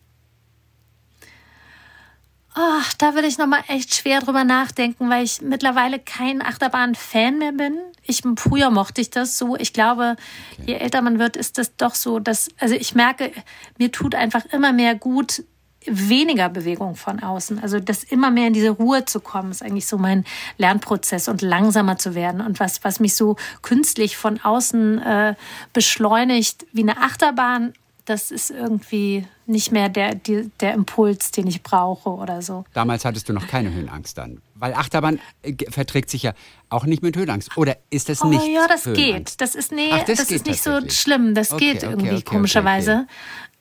[2.61, 7.37] Ach, da würde ich noch mal echt schwer drüber nachdenken, weil ich mittlerweile kein Achterbahn-Fan
[7.37, 7.77] mehr bin.
[8.03, 9.55] Ich früher mochte ich das so.
[9.55, 10.17] Ich glaube,
[10.51, 10.63] okay.
[10.65, 13.31] je älter man wird, ist das doch so, dass also ich merke,
[13.77, 15.45] mir tut einfach immer mehr gut
[15.85, 17.59] weniger Bewegung von außen.
[17.59, 20.25] Also das immer mehr in diese Ruhe zu kommen, ist eigentlich so mein
[20.57, 22.41] Lernprozess und langsamer zu werden.
[22.41, 25.35] Und was, was mich so künstlich von außen äh,
[25.71, 27.71] beschleunigt wie eine Achterbahn,
[28.09, 32.65] das ist irgendwie nicht mehr der, die, der Impuls, den ich brauche oder so.
[32.73, 34.41] Damals hattest du noch keine Höhenangst dann.
[34.55, 36.33] Weil Achterbahn äh, verträgt sich ja
[36.69, 37.55] auch nicht mit Höhenangst.
[37.55, 38.41] Oder ist das nicht?
[38.41, 39.39] Oh ja, das geht.
[39.41, 41.35] Das ist, nee, Ach, das, das ist nicht so schlimm.
[41.35, 43.05] Das okay, geht irgendwie okay, komischerweise.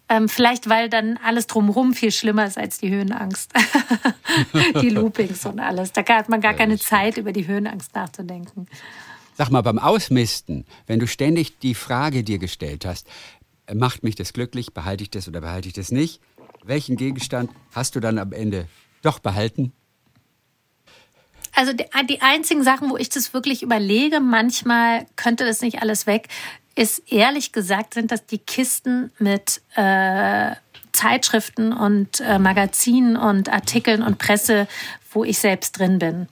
[0.08, 3.52] Ähm, vielleicht, weil dann alles drumherum viel schlimmer ist als die Höhenangst.
[4.80, 5.92] die Loopings und alles.
[5.92, 8.66] Da hat man gar keine Zeit, über die Höhenangst nachzudenken.
[9.38, 13.06] Sag mal, beim Ausmisten, wenn du ständig die Frage dir gestellt hast,
[13.74, 16.20] macht mich das glücklich, behalte ich das oder behalte ich das nicht?
[16.64, 18.66] Welchen Gegenstand hast du dann am Ende
[19.02, 19.72] doch behalten?
[21.54, 26.06] Also die, die einzigen Sachen, wo ich das wirklich überlege, manchmal könnte das nicht alles
[26.06, 26.28] weg,
[26.74, 30.52] ist ehrlich gesagt, sind das die Kisten mit äh,
[30.92, 34.68] Zeitschriften und äh, Magazinen und Artikeln und Presse,
[35.12, 36.28] wo ich selbst drin bin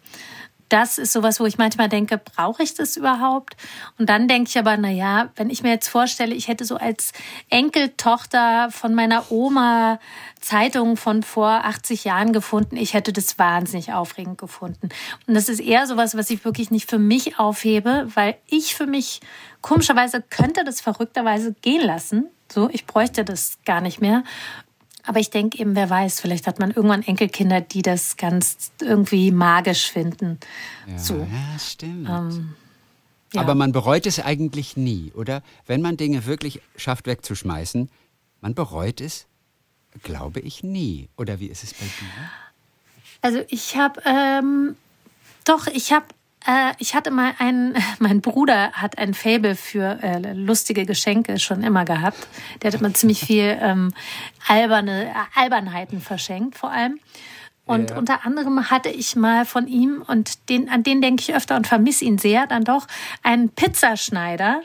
[0.68, 3.56] das ist sowas, wo ich manchmal denke, brauche ich das überhaupt?
[3.98, 6.76] Und dann denke ich aber, na ja, wenn ich mir jetzt vorstelle, ich hätte so
[6.76, 7.12] als
[7.50, 10.00] Enkeltochter von meiner Oma
[10.40, 14.90] Zeitungen von vor 80 Jahren gefunden, ich hätte das wahnsinnig aufregend gefunden.
[15.26, 18.86] Und das ist eher sowas, was ich wirklich nicht für mich aufhebe, weil ich für
[18.86, 19.20] mich
[19.60, 22.28] komischerweise könnte das verrückterweise gehen lassen.
[22.50, 24.22] So, ich bräuchte das gar nicht mehr.
[25.06, 29.30] Aber ich denke eben, wer weiß, vielleicht hat man irgendwann Enkelkinder, die das ganz irgendwie
[29.30, 30.38] magisch finden.
[30.86, 31.14] Ja, so.
[31.14, 32.08] ja stimmt.
[32.08, 32.54] Ähm,
[33.32, 33.40] ja.
[33.40, 35.42] Aber man bereut es eigentlich nie, oder?
[35.66, 37.88] Wenn man Dinge wirklich schafft wegzuschmeißen,
[38.40, 39.26] man bereut es,
[40.02, 41.08] glaube ich, nie.
[41.16, 42.08] Oder wie ist es bei dir?
[43.22, 44.76] Also ich habe, ähm,
[45.44, 46.06] doch, ich habe
[46.46, 51.62] äh, ich hatte mal einen, mein Bruder hat ein Faible für äh, lustige Geschenke schon
[51.62, 52.26] immer gehabt.
[52.62, 53.92] Der hat immer ziemlich viel ähm,
[54.48, 57.00] alberne, äh, Albernheiten verschenkt, vor allem.
[57.66, 57.98] Und ja.
[57.98, 61.66] unter anderem hatte ich mal von ihm, und den, an den denke ich öfter und
[61.66, 62.86] vermisse ihn sehr, dann doch
[63.24, 64.62] einen Pizzaschneider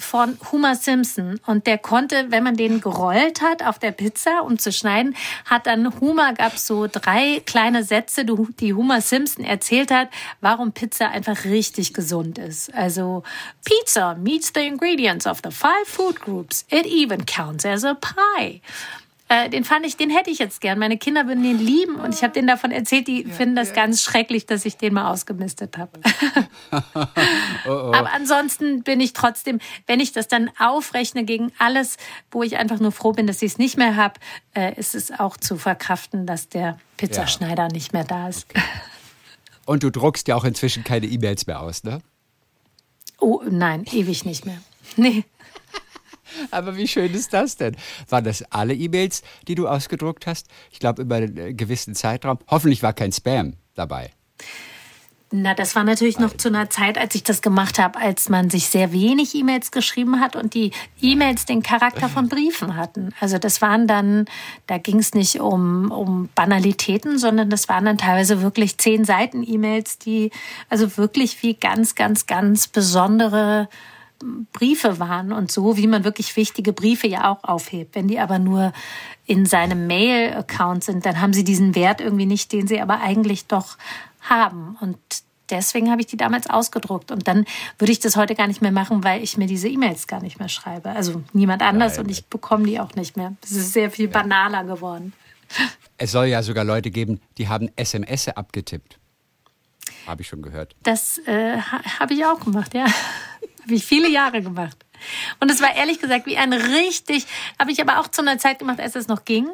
[0.00, 1.40] von Homer Simpson.
[1.46, 5.66] Und der konnte, wenn man den gerollt hat auf der Pizza, um zu schneiden, hat
[5.66, 10.08] dann Homer, gab so drei kleine Sätze, die Homer Simpson erzählt hat,
[10.40, 12.74] warum Pizza einfach richtig gesund ist.
[12.74, 13.22] Also,
[13.64, 16.64] Pizza meets the ingredients of the five food groups.
[16.70, 18.60] It even counts as a pie.
[19.32, 20.76] Äh, den fand ich, den hätte ich jetzt gern.
[20.80, 23.68] Meine Kinder würden den lieben und ich habe denen davon erzählt, die ja, finden das
[23.68, 23.76] ja.
[23.76, 26.00] ganz schrecklich, dass ich den mal ausgemistet habe.
[26.72, 26.78] oh,
[27.64, 27.92] oh.
[27.94, 31.96] Aber ansonsten bin ich trotzdem, wenn ich das dann aufrechne gegen alles,
[32.32, 34.18] wo ich einfach nur froh bin, dass ich es nicht mehr habe,
[34.56, 37.68] äh, ist es auch zu verkraften, dass der Pizzaschneider ja.
[37.68, 38.46] nicht mehr da ist.
[38.50, 38.60] Okay.
[39.64, 42.00] Und du druckst ja auch inzwischen keine E-Mails mehr aus, ne?
[43.20, 44.60] Oh nein, ewig nicht mehr.
[44.96, 45.24] Nee.
[46.50, 47.76] Aber wie schön ist das denn?
[48.08, 50.48] Waren das alle E-Mails, die du ausgedruckt hast?
[50.70, 52.38] Ich glaube, über einen gewissen Zeitraum.
[52.48, 54.10] Hoffentlich war kein Spam dabei.
[55.32, 58.50] Na, das war natürlich noch zu einer Zeit, als ich das gemacht habe, als man
[58.50, 63.10] sich sehr wenig E-Mails geschrieben hat und die E-Mails den Charakter von Briefen hatten.
[63.20, 64.24] Also das waren dann,
[64.66, 69.44] da ging es nicht um, um Banalitäten, sondern das waren dann teilweise wirklich zehn Seiten
[69.46, 70.32] E-Mails, die
[70.68, 73.68] also wirklich wie ganz, ganz, ganz besondere
[74.52, 77.94] Briefe waren und so, wie man wirklich wichtige Briefe ja auch aufhebt.
[77.94, 78.72] Wenn die aber nur
[79.26, 83.46] in seinem Mail-Account sind, dann haben sie diesen Wert irgendwie nicht, den sie aber eigentlich
[83.46, 83.78] doch
[84.20, 84.76] haben.
[84.80, 84.98] Und
[85.50, 87.10] deswegen habe ich die damals ausgedruckt.
[87.10, 87.44] Und dann
[87.78, 90.38] würde ich das heute gar nicht mehr machen, weil ich mir diese E-Mails gar nicht
[90.38, 90.90] mehr schreibe.
[90.90, 92.06] Also niemand anders Nein.
[92.06, 93.34] und ich bekomme die auch nicht mehr.
[93.40, 95.12] Das ist sehr viel banaler geworden.
[95.96, 98.98] Es soll ja sogar Leute geben, die haben SMS abgetippt.
[100.06, 100.74] Habe ich schon gehört.
[100.82, 102.86] Das äh, habe ich auch gemacht, ja.
[103.62, 104.76] Habe ich viele Jahre gemacht.
[105.40, 107.26] Und es war ehrlich gesagt wie ein richtig,
[107.58, 109.48] habe ich aber auch zu einer Zeit gemacht, als es noch ging.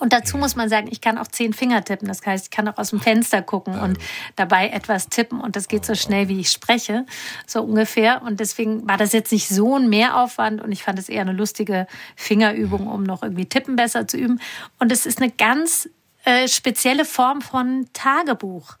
[0.00, 2.08] Und dazu muss man sagen, ich kann auch zehn Finger tippen.
[2.08, 3.98] Das heißt, ich kann auch aus dem Fenster gucken und
[4.34, 5.40] dabei etwas tippen.
[5.40, 7.04] Und das geht so schnell, wie ich spreche,
[7.46, 8.22] so ungefähr.
[8.22, 10.62] Und deswegen war das jetzt nicht so ein Mehraufwand.
[10.62, 14.40] Und ich fand es eher eine lustige Fingerübung, um noch irgendwie Tippen besser zu üben.
[14.78, 15.90] Und es ist eine ganz
[16.24, 18.76] äh, spezielle Form von Tagebuch.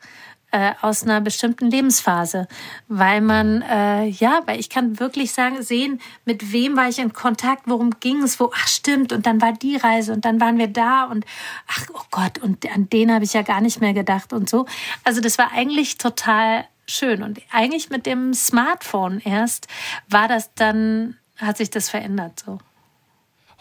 [0.50, 2.48] Äh, aus einer bestimmten Lebensphase,
[2.88, 7.12] weil man äh, ja, weil ich kann wirklich sagen, sehen, mit wem war ich in
[7.12, 10.58] Kontakt, worum ging es, wo, ach stimmt, und dann war die Reise und dann waren
[10.58, 11.24] wir da und
[11.68, 14.66] ach oh Gott, und an den habe ich ja gar nicht mehr gedacht und so.
[15.04, 19.68] Also das war eigentlich total schön und eigentlich mit dem Smartphone erst
[20.08, 22.58] war das dann, hat sich das verändert so.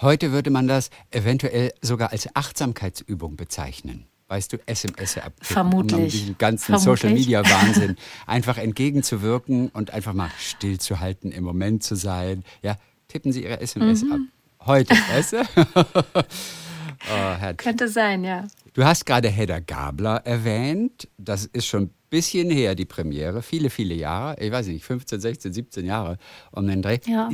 [0.02, 5.34] Heute würde man das eventuell sogar als Achtsamkeitsübung bezeichnen weißt du, SMS ab.
[5.42, 6.00] Vermutlich.
[6.00, 11.96] Um diesem ganzen Social Media Wahnsinn einfach entgegenzuwirken und einfach mal stillzuhalten, im Moment zu
[11.96, 12.46] sein.
[12.62, 14.12] Ja, tippen Sie Ihre SMS mhm.
[14.12, 14.20] ab.
[14.68, 15.38] Heute, weißt du?
[16.26, 18.48] oh, Könnte sein, ja.
[18.74, 21.08] Du hast gerade Hedda Gabler erwähnt.
[21.18, 23.42] Das ist schon ein bisschen her, die Premiere.
[23.42, 24.40] Viele, viele Jahre.
[24.40, 26.20] Ich weiß nicht, 15, 16, 17 Jahre
[26.52, 27.00] um den Dreh.
[27.08, 27.30] Ja.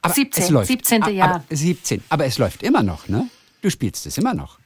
[0.00, 0.68] Aber 17, es läuft.
[0.68, 1.02] 17.
[1.14, 1.44] Jahr.
[1.50, 2.04] 17.
[2.08, 3.28] Aber es läuft immer noch, ne?
[3.62, 4.59] Du spielst es immer noch.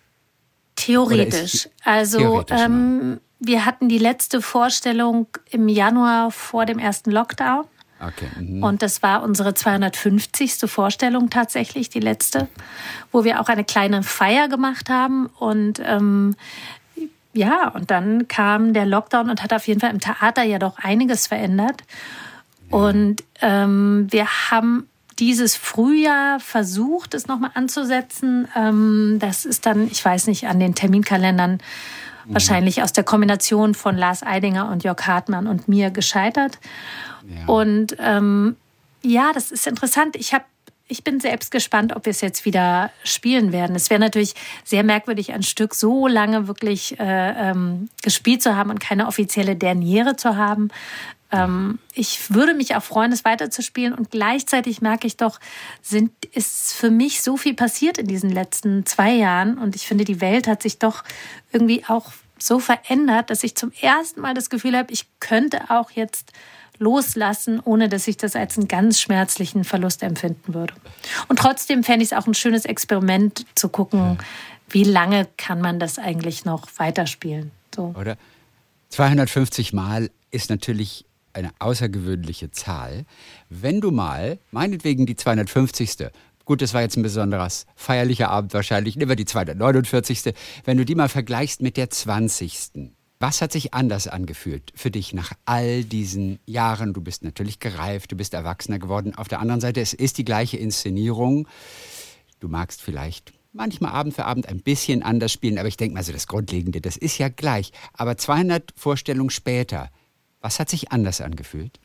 [0.85, 1.69] Theoretisch.
[1.85, 7.65] Also theoretisch, ähm, wir hatten die letzte Vorstellung im Januar vor dem ersten Lockdown.
[8.01, 8.29] Okay.
[8.39, 8.63] Mhm.
[8.63, 10.71] Und das war unsere 250.
[10.71, 12.49] Vorstellung tatsächlich, die letzte,
[13.13, 15.27] wo wir auch eine kleine Feier gemacht haben.
[15.39, 16.35] Und ähm,
[17.33, 20.79] ja, und dann kam der Lockdown und hat auf jeden Fall im Theater ja doch
[20.79, 21.83] einiges verändert.
[22.71, 22.79] Ja.
[22.79, 24.89] Und ähm, wir haben
[25.19, 28.49] dieses Frühjahr versucht, es nochmal anzusetzen.
[28.57, 32.33] Ähm, das ist dann, ich weiß nicht, an den Terminkalendern mhm.
[32.33, 36.59] wahrscheinlich aus der Kombination von Lars Eidinger und Jörg Hartmann und mir gescheitert.
[37.29, 37.47] Ja.
[37.47, 38.57] Und ähm,
[39.03, 40.17] ja, das ist interessant.
[40.17, 40.45] Ich habe
[40.87, 43.75] ich bin selbst gespannt, ob wir es jetzt wieder spielen werden.
[43.75, 48.71] Es wäre natürlich sehr merkwürdig, ein Stück so lange wirklich äh, ähm, gespielt zu haben
[48.71, 50.69] und keine offizielle Derniere zu haben.
[51.35, 55.41] Ähm, ich würde mich auch freuen, es weiterzuspielen und gleichzeitig merke ich doch,
[55.83, 60.05] sind, ist für mich so viel passiert in diesen letzten zwei Jahren und ich finde,
[60.05, 61.03] die Welt hat sich doch
[61.53, 65.91] irgendwie auch so verändert, dass ich zum ersten Mal das Gefühl habe, ich könnte auch
[65.91, 66.33] jetzt
[66.79, 70.75] loslassen, ohne dass ich das als einen ganz schmerzlichen Verlust empfinden würde.
[71.29, 74.19] Und trotzdem fände ich es auch ein schönes Experiment zu gucken,
[74.69, 77.53] wie lange kann man das eigentlich noch weiterspielen.
[77.75, 77.95] So.
[77.97, 78.17] Oder
[78.91, 83.05] 250 Mal ist natürlich eine außergewöhnliche Zahl.
[83.49, 86.09] Wenn du mal, meinetwegen die 250.
[86.45, 90.35] Gut, das war jetzt ein besonderes feierlicher Abend wahrscheinlich, nehmen wir die 249.
[90.65, 92.93] Wenn du die mal vergleichst mit der 20.
[93.21, 96.93] Was hat sich anders angefühlt für dich nach all diesen Jahren?
[96.93, 99.15] Du bist natürlich gereift, du bist erwachsener geworden.
[99.15, 101.49] Auf der anderen Seite, es ist die gleiche Inszenierung.
[102.41, 106.03] Du magst vielleicht manchmal Abend für Abend ein bisschen anders spielen, aber ich denke mal
[106.03, 107.73] so, das Grundlegende, das ist ja gleich.
[107.95, 109.91] Aber 200 Vorstellungen später,
[110.45, 111.81] was hat sich anders angefühlt?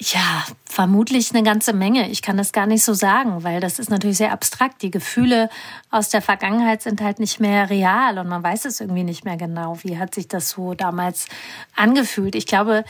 [0.00, 2.10] Ja, vermutlich eine ganze Menge.
[2.10, 4.82] Ich kann das gar nicht so sagen, weil das ist natürlich sehr abstrakt.
[4.82, 5.48] Die Gefühle
[5.90, 9.36] aus der Vergangenheit sind halt nicht mehr real und man weiß es irgendwie nicht mehr
[9.36, 9.78] genau.
[9.82, 11.28] Wie hat sich das so damals
[11.76, 12.34] angefühlt?
[12.34, 12.84] Ich glaube,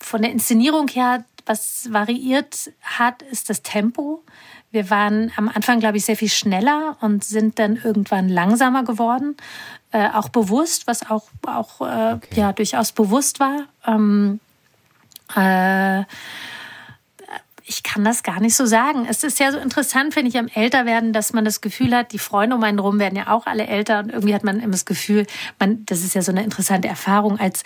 [0.00, 4.24] von der Inszenierung her, was variiert hat, ist das Tempo.
[4.72, 9.36] Wir waren am Anfang, glaube ich, sehr viel schneller und sind dann irgendwann langsamer geworden
[9.92, 12.34] äh, auch bewusst, was auch, auch äh, okay.
[12.34, 13.66] ja, durchaus bewusst war.
[13.86, 14.40] Ähm,
[15.36, 16.04] äh,
[17.64, 19.06] ich kann das gar nicht so sagen.
[19.08, 22.18] Es ist ja so interessant, finde ich, am Älterwerden, dass man das Gefühl hat, die
[22.18, 24.86] Freunde um einen herum werden ja auch alle älter und irgendwie hat man immer das
[24.86, 25.26] Gefühl,
[25.58, 27.64] man, das ist ja so eine interessante Erfahrung als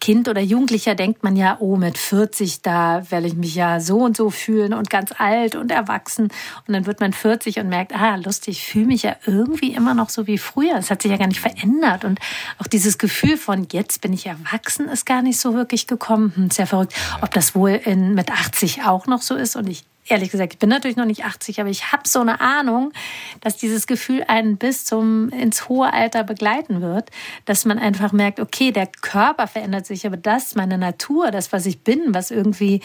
[0.00, 3.98] Kind oder Jugendlicher denkt man ja, oh, mit 40, da werde ich mich ja so
[3.98, 6.28] und so fühlen und ganz alt und erwachsen.
[6.66, 10.08] Und dann wird man 40 und merkt, ah, lustig, fühle mich ja irgendwie immer noch
[10.08, 10.76] so wie früher.
[10.76, 12.06] Es hat sich ja gar nicht verändert.
[12.06, 12.18] Und
[12.58, 16.32] auch dieses Gefühl von, jetzt bin ich erwachsen, ist gar nicht so wirklich gekommen.
[16.34, 19.54] Hm, ist ja verrückt, ob das wohl in, mit 80 auch noch so ist.
[19.54, 22.40] Und ich ehrlich gesagt, ich bin natürlich noch nicht 80, aber ich habe so eine
[22.40, 22.92] Ahnung,
[23.40, 27.10] dass dieses Gefühl einen bis zum ins hohe Alter begleiten wird,
[27.44, 31.66] dass man einfach merkt, okay, der Körper verändert sich, aber das, meine Natur, das, was
[31.66, 32.80] ich bin, was irgendwie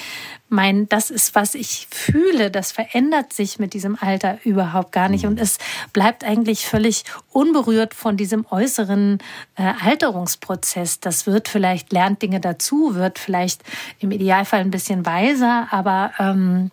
[0.50, 5.26] mein, das ist, was ich fühle, das verändert sich mit diesem Alter überhaupt gar nicht.
[5.26, 5.58] Und es
[5.92, 9.20] bleibt eigentlich völlig unberührt von diesem äußeren
[9.56, 11.00] äh, Alterungsprozess.
[11.00, 13.64] Das wird vielleicht, lernt Dinge dazu, wird vielleicht
[14.00, 16.72] im Idealfall ein bisschen weiser, aber ähm,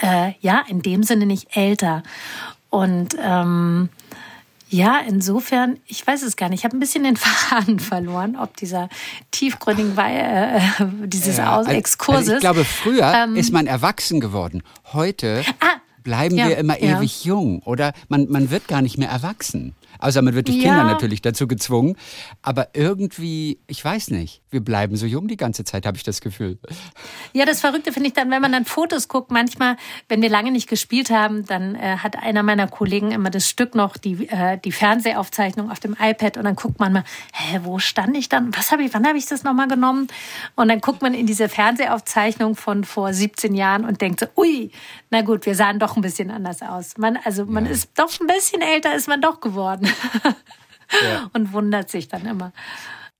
[0.00, 2.02] äh, ja, in dem Sinne nicht älter.
[2.70, 3.88] Und ähm,
[4.68, 6.60] ja, insofern, ich weiß es gar nicht.
[6.60, 8.88] Ich habe ein bisschen den Faden verloren, ob dieser
[9.30, 10.60] tiefgründigen, äh,
[11.06, 12.20] dieses ja, also, Exkurses.
[12.22, 14.62] Also ich glaube, früher ähm, ist man erwachsen geworden.
[14.92, 16.98] Heute ah, bleiben ja, wir immer ja.
[16.98, 19.76] ewig jung oder man, man wird gar nicht mehr erwachsen.
[20.04, 20.64] Außer man wird durch ja.
[20.64, 21.96] Kinder natürlich dazu gezwungen.
[22.42, 26.20] Aber irgendwie, ich weiß nicht, wir bleiben so jung die ganze Zeit, habe ich das
[26.20, 26.58] Gefühl.
[27.32, 29.76] Ja, das Verrückte finde ich dann, wenn man dann Fotos guckt, manchmal,
[30.10, 33.74] wenn wir lange nicht gespielt haben, dann äh, hat einer meiner Kollegen immer das Stück
[33.74, 37.78] noch, die, äh, die Fernsehaufzeichnung auf dem iPad und dann guckt man mal, hä, wo
[37.78, 38.54] stand ich dann?
[38.54, 40.08] Was habe ich, wann habe ich das nochmal genommen?
[40.54, 44.70] Und dann guckt man in diese Fernsehaufzeichnung von vor 17 Jahren und denkt so, ui,
[45.08, 46.98] na gut, wir sahen doch ein bisschen anders aus.
[46.98, 47.72] Man, also man ja.
[47.72, 49.88] ist doch ein bisschen älter, ist man doch geworden.
[51.04, 51.30] ja.
[51.32, 52.52] Und wundert sich dann immer.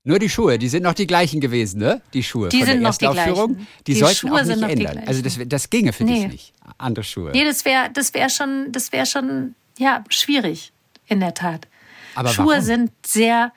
[0.07, 1.99] Nur die Schuhe, die sind noch die gleichen gewesen, ne?
[2.13, 3.55] Die Schuhe die von sind der noch die Aufführung.
[3.55, 3.67] Gleichen.
[3.87, 5.03] Die, die sollten Schuhe auch nicht ändern.
[5.07, 6.21] Also das, das ginge für nee.
[6.21, 6.53] dich nicht.
[6.77, 7.31] Andere Schuhe.
[7.31, 10.71] Nee, das wäre das wär schon, das wär schon ja, schwierig,
[11.07, 11.67] in der Tat.
[12.13, 12.61] Aber Schuhe warum?
[12.61, 13.51] sind sehr,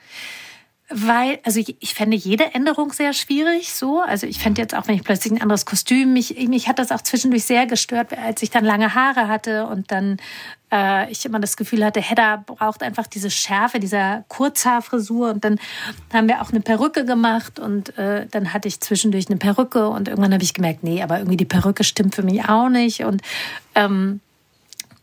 [0.89, 4.01] weil, also ich, ich fände jede Änderung sehr schwierig, so.
[4.01, 6.91] Also ich fände jetzt auch, wenn ich plötzlich ein anderes Kostüm, mich, mich hat das
[6.91, 10.17] auch zwischendurch sehr gestört, als ich dann lange Haare hatte und dann
[10.71, 15.59] äh, ich immer das Gefühl hatte, Hedda braucht einfach diese Schärfe dieser Kurzhaarfrisur und dann
[16.11, 20.07] haben wir auch eine Perücke gemacht und äh, dann hatte ich zwischendurch eine Perücke und
[20.07, 23.21] irgendwann habe ich gemerkt, nee, aber irgendwie die Perücke stimmt für mich auch nicht und
[23.75, 24.21] ähm,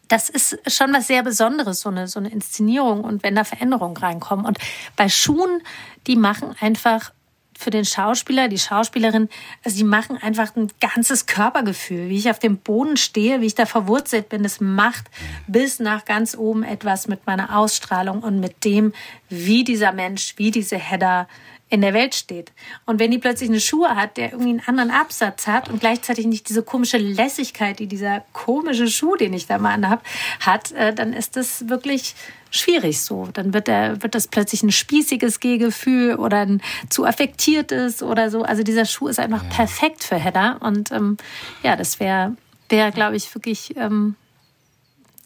[0.09, 3.97] das ist schon was sehr Besonderes, so eine, so eine Inszenierung und wenn da Veränderungen
[3.97, 4.47] reinkommen.
[4.47, 4.59] Und
[4.97, 5.63] bei Schuhen,
[6.07, 7.13] die machen einfach
[7.59, 9.29] für den Schauspieler, die Schauspielerin,
[9.65, 13.55] also die machen einfach ein ganzes Körpergefühl, wie ich auf dem Boden stehe, wie ich
[13.55, 14.43] da verwurzelt bin.
[14.43, 15.07] Das macht
[15.47, 18.93] bis nach ganz oben etwas mit meiner Ausstrahlung und mit dem,
[19.29, 21.29] wie dieser Mensch, wie diese Hedda
[21.69, 22.53] in der Welt steht.
[22.85, 26.27] Und wenn die plötzlich eine Schuhe hat, der irgendwie einen anderen Absatz hat und gleichzeitig
[26.27, 30.05] nicht diese komische Lässigkeit, die dieser komische Schuh, den ich da mal anhab,
[30.41, 32.15] hat, äh, dann ist das wirklich
[32.51, 33.29] schwierig so.
[33.33, 38.43] Dann wird, der, wird das plötzlich ein spießiges Gehgefühl oder ein zu affektiertes oder so.
[38.43, 39.51] Also dieser Schuh ist einfach ja.
[39.51, 40.59] perfekt für Hedda.
[40.61, 41.17] Und ähm,
[41.65, 42.37] ja, das wäre,
[42.69, 44.15] wär, glaube ich, wirklich, ähm,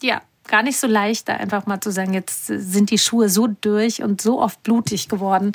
[0.01, 3.47] ja, gar nicht so leicht, da einfach mal zu sagen, jetzt sind die Schuhe so
[3.47, 5.53] durch und so oft blutig geworden.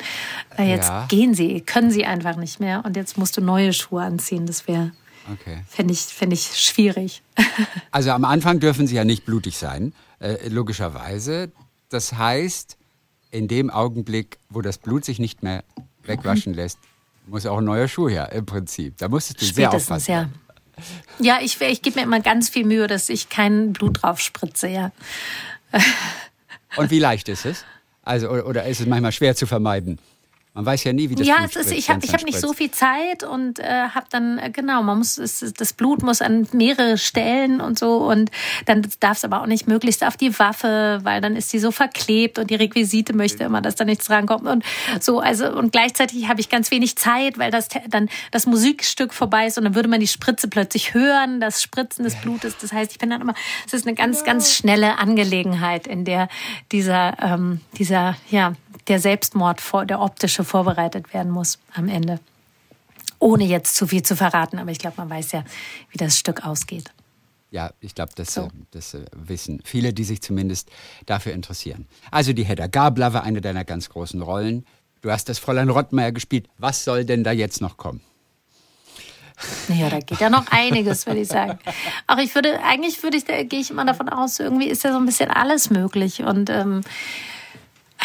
[0.57, 1.05] Äh, jetzt ja.
[1.07, 2.83] gehen sie, können sie einfach nicht mehr.
[2.83, 4.47] Und jetzt musst du neue Schuhe anziehen.
[4.47, 4.91] Das wäre,
[5.31, 5.61] okay.
[5.69, 7.21] fände ich, fänd ich schwierig.
[7.91, 11.51] Also am Anfang dürfen sie ja nicht blutig sein, äh, logischerweise.
[11.89, 12.77] Das heißt,
[13.31, 15.63] in dem Augenblick, wo das Blut sich nicht mehr
[16.03, 16.79] wegwaschen lässt,
[17.25, 18.97] muss auch ein neuer Schuh her, im Prinzip.
[18.97, 20.31] Da musstest du Spätestens, sehr aufpassen.
[20.46, 20.46] Ja.
[21.19, 24.67] Ja, ich, ich gebe mir immer ganz viel Mühe, dass ich kein Blut drauf spritze,
[24.67, 24.91] ja.
[26.75, 27.65] Und wie leicht ist es?
[28.03, 29.99] Also, oder ist es manchmal schwer zu vermeiden?
[30.57, 32.51] Man weiß ja nie, wie das ja, Blut es ist, ich habe hab nicht so
[32.51, 36.47] viel Zeit und äh, habe dann, äh, genau, man muss, es, das Blut muss an
[36.51, 38.31] mehrere Stellen und so und
[38.65, 41.69] dann darf es aber auch nicht möglichst auf die Waffe, weil dann ist die so
[41.69, 44.65] verklebt und die Requisite möchte immer, dass da nichts rankommt und
[44.99, 49.45] so, also und gleichzeitig habe ich ganz wenig Zeit, weil das dann das Musikstück vorbei
[49.45, 52.57] ist und dann würde man die Spritze plötzlich hören, das Spritzen des Blutes.
[52.59, 53.35] Das heißt, ich bin dann immer,
[53.67, 56.29] es ist eine ganz, ganz schnelle Angelegenheit, in der
[56.71, 58.53] dieser, ähm, dieser, ja,
[58.87, 62.19] der Selbstmord, vor, der optische vorbereitet werden muss am Ende.
[63.19, 65.43] Ohne jetzt zu viel zu verraten, aber ich glaube, man weiß ja,
[65.89, 66.91] wie das Stück ausgeht.
[67.49, 68.41] Ja, ich glaube, das, so.
[68.41, 70.69] Äh, das äh, wissen viele, die sich zumindest
[71.05, 71.87] dafür interessieren.
[72.11, 74.65] Also die Hedda Gabler war eine deiner ganz großen Rollen.
[75.01, 76.49] Du hast das Fräulein Rottmeier gespielt.
[76.57, 78.01] Was soll denn da jetzt noch kommen?
[79.69, 81.59] Ja, da geht ja noch einiges, würde ich sagen.
[82.07, 84.91] Auch ich würde, eigentlich würde ich, da gehe ich immer davon aus, irgendwie ist ja
[84.91, 86.23] so ein bisschen alles möglich.
[86.23, 86.81] Und ähm,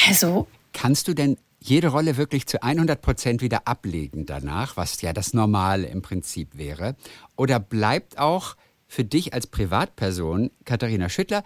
[0.09, 5.13] also Kannst du denn jede Rolle wirklich zu 100 Prozent wieder ablegen danach, was ja
[5.13, 6.97] das Normale im Prinzip wäre?
[7.37, 8.57] Oder bleibt auch
[8.89, 11.45] für dich als Privatperson, Katharina Schüttler,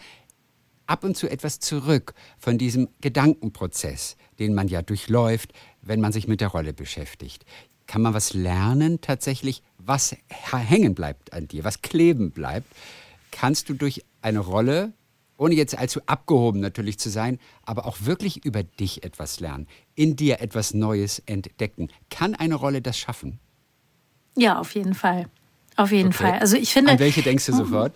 [0.86, 6.28] ab und zu etwas zurück von diesem Gedankenprozess, den man ja durchläuft, wenn man sich
[6.28, 7.44] mit der Rolle beschäftigt?
[7.86, 12.66] Kann man was lernen tatsächlich, was hängen bleibt an dir, was kleben bleibt?
[13.30, 14.92] Kannst du durch eine Rolle
[15.36, 20.16] ohne jetzt allzu abgehoben natürlich zu sein, aber auch wirklich über dich etwas lernen, in
[20.16, 21.88] dir etwas Neues entdecken.
[22.10, 23.38] Kann eine Rolle das schaffen?
[24.36, 25.28] Ja, auf jeden Fall.
[25.76, 26.24] Auf jeden okay.
[26.24, 26.38] Fall.
[26.38, 26.92] Also ich finde.
[26.92, 27.56] An welche denkst du mhm.
[27.58, 27.94] sofort?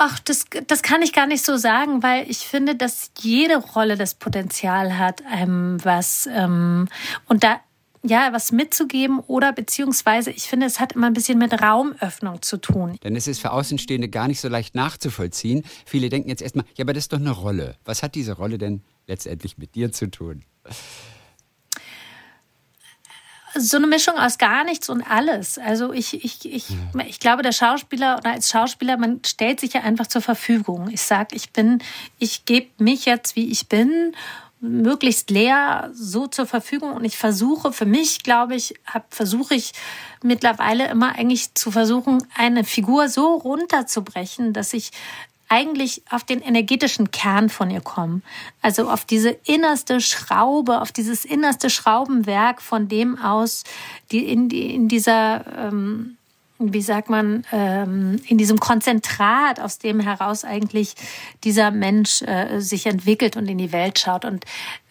[0.00, 3.96] Ach, das, das kann ich gar nicht so sagen, weil ich finde, dass jede Rolle
[3.96, 6.28] das Potenzial hat, einem was.
[6.32, 6.88] Ähm,
[7.26, 7.60] und da
[8.02, 12.56] ja, was mitzugeben oder beziehungsweise ich finde, es hat immer ein bisschen mit Raumöffnung zu
[12.58, 12.98] tun.
[13.02, 15.64] Denn es ist für Außenstehende gar nicht so leicht nachzuvollziehen.
[15.86, 17.76] Viele denken jetzt erstmal, ja, aber das ist doch eine Rolle.
[17.84, 20.44] Was hat diese Rolle denn letztendlich mit dir zu tun?
[23.54, 25.58] so eine Mischung aus gar nichts und alles.
[25.58, 26.66] Also ich, ich, ich,
[27.06, 30.88] ich glaube, der Schauspieler oder als Schauspieler, man stellt sich ja einfach zur Verfügung.
[30.90, 31.82] Ich sage, ich bin,
[32.18, 34.14] ich gebe mich jetzt, wie ich bin
[34.60, 38.74] möglichst leer so zur Verfügung und ich versuche für mich, glaube ich,
[39.10, 39.72] versuche ich
[40.22, 44.90] mittlerweile immer eigentlich zu versuchen, eine Figur so runterzubrechen, dass ich
[45.48, 48.22] eigentlich auf den energetischen Kern von ihr kommen.
[48.60, 53.64] Also auf diese innerste Schraube, auf dieses innerste Schraubenwerk, von dem aus
[54.12, 56.17] die in, die, in dieser ähm,
[56.58, 60.94] wie sagt man, ähm, in diesem Konzentrat, aus dem heraus eigentlich
[61.44, 64.44] dieser Mensch äh, sich entwickelt und in die Welt schaut und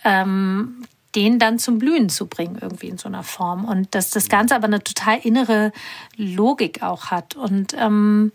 [0.03, 3.65] ähm, den dann zum Blühen zu bringen, irgendwie in so einer Form.
[3.65, 5.71] Und dass das Ganze aber eine total innere
[6.15, 7.35] Logik auch hat.
[7.35, 8.31] Und ähm,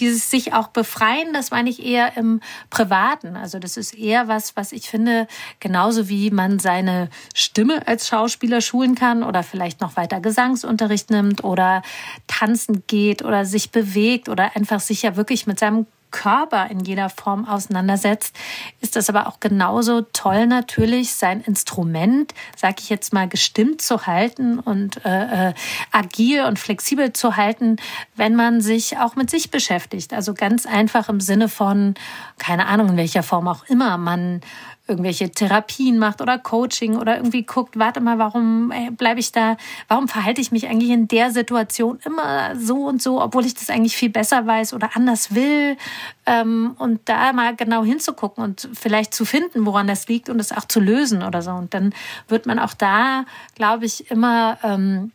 [0.00, 2.40] dieses sich auch befreien, das meine ich eher im
[2.70, 3.36] Privaten.
[3.36, 5.26] Also das ist eher was, was ich finde,
[5.60, 11.44] genauso wie man seine Stimme als Schauspieler schulen kann oder vielleicht noch weiter Gesangsunterricht nimmt
[11.44, 11.82] oder
[12.26, 17.10] tanzen geht oder sich bewegt oder einfach sich ja wirklich mit seinem Körper in jeder
[17.10, 18.36] Form auseinandersetzt,
[18.80, 24.06] ist das aber auch genauso toll natürlich, sein Instrument, sag ich jetzt mal, gestimmt zu
[24.06, 25.54] halten und äh, äh,
[25.90, 27.78] agil und flexibel zu halten,
[28.14, 30.12] wenn man sich auch mit sich beschäftigt.
[30.12, 31.94] Also ganz einfach im Sinne von,
[32.38, 34.40] keine Ahnung, in welcher Form auch immer man
[34.86, 39.56] irgendwelche Therapien macht oder Coaching oder irgendwie guckt, warte mal, warum äh, bleibe ich da,
[39.88, 43.70] warum verhalte ich mich eigentlich in der Situation immer so und so, obwohl ich das
[43.70, 45.78] eigentlich viel besser weiß oder anders will
[46.26, 50.52] ähm, und da mal genau hinzugucken und vielleicht zu finden, woran das liegt und es
[50.52, 51.52] auch zu lösen oder so.
[51.52, 51.94] Und dann
[52.28, 53.24] wird man auch da,
[53.54, 55.12] glaube ich, immer ähm,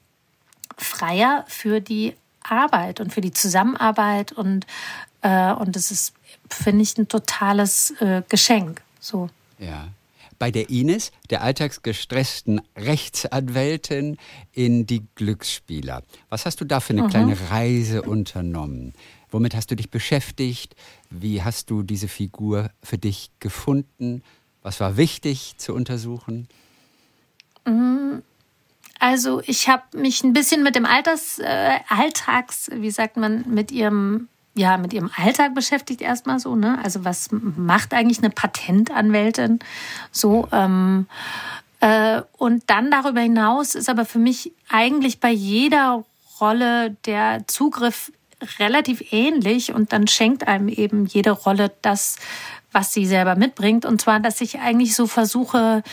[0.78, 4.66] freier für die Arbeit und für die Zusammenarbeit und
[5.22, 6.14] äh, und das ist,
[6.50, 8.82] finde ich, ein totales äh, Geschenk.
[9.00, 9.30] So.
[9.60, 9.90] Ja.
[10.38, 14.18] Bei der Ines, der alltagsgestressten Rechtsanwältin,
[14.54, 16.04] in die Glücksspieler.
[16.30, 17.10] Was hast du da für eine mhm.
[17.10, 18.94] kleine Reise unternommen?
[19.32, 20.76] Womit hast du dich beschäftigt?
[21.10, 24.24] Wie hast du diese Figur für dich gefunden?
[24.64, 26.48] Was war wichtig zu untersuchen?
[27.66, 28.24] Mhm.
[29.00, 33.72] Also ich habe mich ein bisschen mit dem Alters, äh, Alltags, wie sagt man, mit
[33.72, 34.28] ihrem
[34.60, 36.80] ja mit ihrem Alltag beschäftigt erstmal so, ne?
[36.84, 39.60] Also was macht eigentlich eine Patentanwältin
[40.12, 40.48] so?
[40.52, 41.08] Ähm,
[41.80, 46.04] äh, und dann darüber hinaus ist aber für mich eigentlich bei jeder
[46.40, 48.12] Rolle der Zugriff
[48.60, 52.18] relativ ähnlich und dann schenkt einem eben jede Rolle das,
[52.72, 53.86] was sie selber mitbringt.
[53.86, 55.84] Und zwar, dass ich eigentlich so versuche,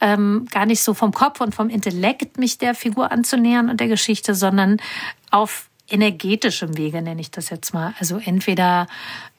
[0.00, 3.88] ähm, gar nicht so vom Kopf und vom Intellekt mich der Figur anzunähern und der
[3.88, 4.78] Geschichte, sondern
[5.30, 7.94] auf energetischem Wege, nenne ich das jetzt mal.
[7.98, 8.86] Also entweder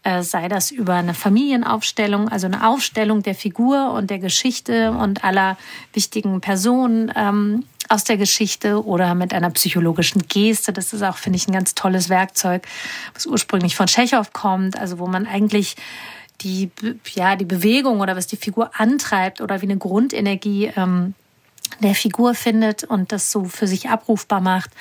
[0.04, 5.24] äh, sei das über eine Familienaufstellung, also eine Aufstellung der Figur und der Geschichte und
[5.24, 5.58] aller
[5.94, 10.74] wichtigen Personen ähm, aus der Geschichte oder mit einer psychologischen Geste.
[10.74, 12.66] Das ist auch, finde ich, ein ganz tolles Werkzeug,
[13.14, 15.76] was ursprünglich von Tschechow kommt, also wo man eigentlich
[16.42, 16.72] die,
[17.14, 21.14] ja, die Bewegung oder was die Figur antreibt oder wie eine Grundenergie ähm,
[21.80, 24.72] der Figur findet und das so für sich abrufbar macht.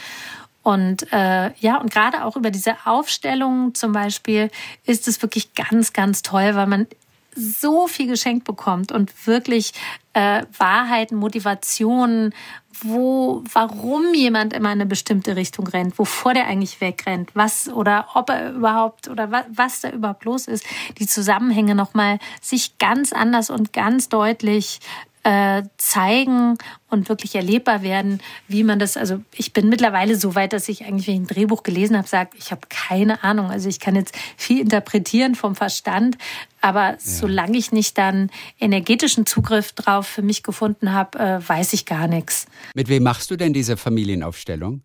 [0.71, 4.51] Und äh, ja, und gerade auch über diese Aufstellung zum Beispiel
[4.87, 6.87] ist es wirklich ganz, ganz toll, weil man
[7.35, 9.73] so viel geschenkt bekommt und wirklich
[10.12, 12.33] äh, Wahrheiten, Motivationen,
[12.83, 18.07] wo, warum jemand immer in eine bestimmte Richtung rennt, wovor der eigentlich wegrennt, was oder
[18.14, 20.64] ob er überhaupt oder was, was da überhaupt los ist,
[20.99, 24.79] die Zusammenhänge nochmal sich ganz anders und ganz deutlich
[25.23, 26.57] äh, zeigen
[26.89, 30.85] und wirklich erlebbar werden, wie man das, also ich bin mittlerweile so weit, dass ich
[30.85, 33.51] eigentlich, wenn ich ein Drehbuch gelesen habe, sage, ich habe keine Ahnung.
[33.51, 36.16] Also ich kann jetzt viel interpretieren vom Verstand,
[36.61, 36.97] aber ja.
[36.99, 42.09] solange ich nicht dann energetischen Zugriff drauf für mich gefunden habe, äh, weiß ich gar
[42.09, 42.47] nichts.
[42.75, 44.83] Mit wem machst du denn diese Familienaufstellung?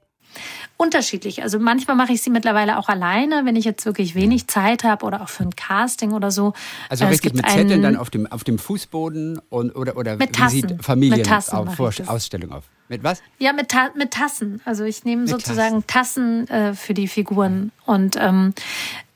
[0.77, 1.41] Unterschiedlich.
[1.41, 5.05] Also manchmal mache ich sie mittlerweile auch alleine, wenn ich jetzt wirklich wenig Zeit habe
[5.05, 6.53] oder auch für ein Casting oder so.
[6.89, 10.33] Also äh, richtig mit Zetteln dann auf dem, auf dem Fußboden und, oder, oder mit
[10.33, 10.55] Tassen.
[10.55, 12.63] wie sieht Familienausstellung auf, auf?
[12.89, 13.21] Mit was?
[13.39, 14.61] Ja, mit, Ta mit Tassen.
[14.65, 17.71] Also ich nehme sozusagen Tassen, Tassen äh, für die Figuren.
[17.85, 18.53] Und ähm,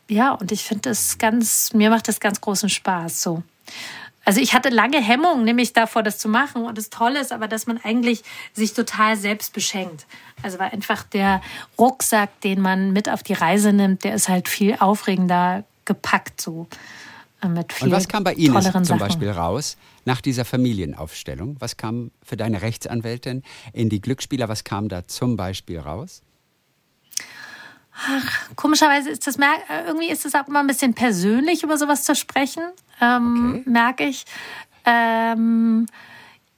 [0.08, 3.44] ja, und ich finde das ganz, mir macht das ganz großen Spaß so.
[4.30, 6.66] Also ich hatte lange Hemmungen, nämlich davor, das zu machen.
[6.66, 8.22] Und das Tolle ist aber, dass man eigentlich
[8.54, 10.06] sich total selbst beschenkt.
[10.44, 11.42] Also weil einfach der
[11.80, 16.68] Rucksack, den man mit auf die Reise nimmt, der ist halt viel aufregender gepackt so.
[17.42, 19.00] Äh, mit viel Und was kam bei Ihnen zum Sachen.
[19.00, 21.56] Beispiel raus nach dieser Familienaufstellung?
[21.58, 23.42] Was kam für deine Rechtsanwältin
[23.74, 24.48] in die Glücksspieler?
[24.48, 26.22] Was kam da zum Beispiel raus?
[28.08, 32.04] Ach, komischerweise ist das äh, irgendwie ist es auch immer ein bisschen persönlich über sowas
[32.04, 32.64] zu sprechen,
[33.02, 33.70] ähm, okay.
[33.70, 34.26] merke ich.
[34.86, 35.86] Ähm,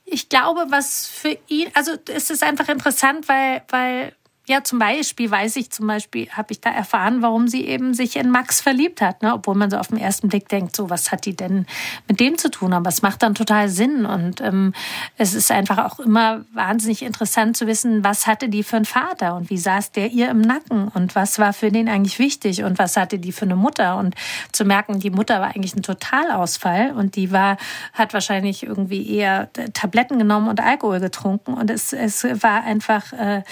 [0.06, 4.14] ich glaube, was für ihn, also es ist einfach interessant, weil, weil
[4.48, 8.16] ja, zum Beispiel weiß ich zum Beispiel, habe ich da erfahren, warum sie eben sich
[8.16, 9.34] in Max verliebt hat, ne?
[9.36, 11.68] obwohl man so auf den ersten Blick denkt, so was hat die denn
[12.08, 12.74] mit dem zu tun?
[12.74, 14.74] Aber es macht dann total Sinn und ähm,
[15.16, 19.36] es ist einfach auch immer wahnsinnig interessant zu wissen, was hatte die für einen Vater
[19.36, 22.80] und wie saß der ihr im Nacken und was war für den eigentlich wichtig und
[22.80, 24.16] was hatte die für eine Mutter und
[24.52, 27.58] zu merken, die Mutter war eigentlich ein Totalausfall und die war
[27.94, 33.44] hat wahrscheinlich irgendwie eher Tabletten genommen und Alkohol getrunken und es es war einfach äh,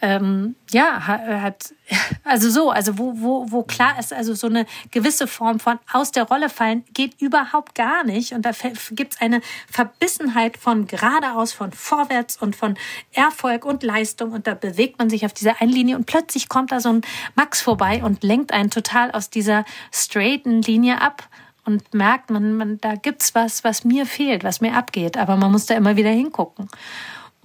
[0.00, 1.74] ähm, ja, hat,
[2.24, 6.12] also so, also wo, wo, wo klar ist, also so eine gewisse Form von aus
[6.12, 8.32] der Rolle fallen geht überhaupt gar nicht.
[8.32, 8.52] Und da
[8.90, 9.40] gibt es eine
[9.70, 12.76] Verbissenheit von geradeaus, von vorwärts und von
[13.12, 14.32] Erfolg und Leistung.
[14.32, 17.02] Und da bewegt man sich auf dieser einen Linie und plötzlich kommt da so ein
[17.34, 21.28] Max vorbei und lenkt einen total aus dieser straighten Linie ab
[21.64, 25.18] und merkt, man, man, da gibt's was, was mir fehlt, was mir abgeht.
[25.18, 26.68] Aber man muss da immer wieder hingucken.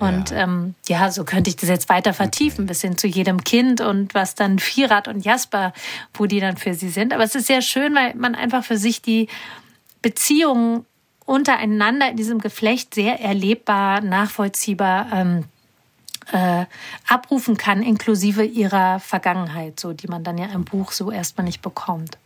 [0.04, 0.38] Und ja.
[0.38, 4.14] Ähm, ja, so könnte ich das jetzt weiter vertiefen, bis hin zu jedem Kind und
[4.14, 5.74] was dann Vierrad und Jasper,
[6.14, 7.14] wo die dann für sie sind.
[7.14, 9.28] Aber es ist sehr schön, weil man einfach für sich die
[10.01, 10.86] Beziehungen
[11.26, 15.45] untereinander in diesem Geflecht sehr erlebbar, nachvollziehbar ähm,
[16.32, 16.66] äh,
[17.08, 21.62] abrufen kann, inklusive ihrer Vergangenheit, so die man dann ja im Buch so erstmal nicht
[21.62, 22.18] bekommt.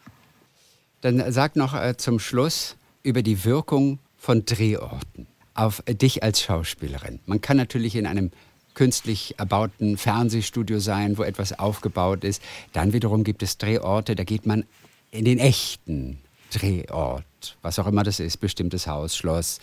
[1.01, 7.19] Dann sag noch äh, zum Schluss über die Wirkung von Drehorten auf dich als Schauspielerin.
[7.25, 8.31] Man kann natürlich in einem
[8.73, 12.43] künstlich erbauten Fernsehstudio sein, wo etwas aufgebaut ist.
[12.73, 14.65] Dann wiederum gibt es Drehorte, da geht man
[15.09, 16.19] in den echten
[16.53, 19.59] Drehort, was auch immer das ist, bestimmtes Haus, Schloss.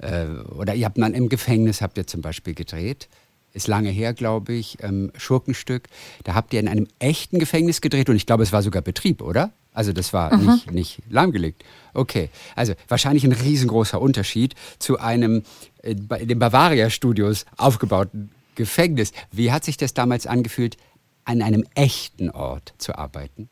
[0.00, 0.26] Äh,
[0.56, 3.08] oder ihr habt man im Gefängnis, habt ihr zum Beispiel gedreht.
[3.52, 5.88] Ist lange her, glaube ich, ähm, Schurkenstück.
[6.22, 9.20] Da habt ihr in einem echten Gefängnis gedreht und ich glaube, es war sogar Betrieb,
[9.20, 9.52] oder?
[9.74, 10.52] Also das war mhm.
[10.52, 11.64] nicht, nicht lahmgelegt.
[11.92, 15.42] Okay, also wahrscheinlich ein riesengroßer Unterschied zu einem
[15.82, 19.12] äh, in den Bavaria Studios aufgebauten Gefängnis.
[19.32, 20.76] Wie hat sich das damals angefühlt,
[21.24, 23.48] an einem echten Ort zu arbeiten?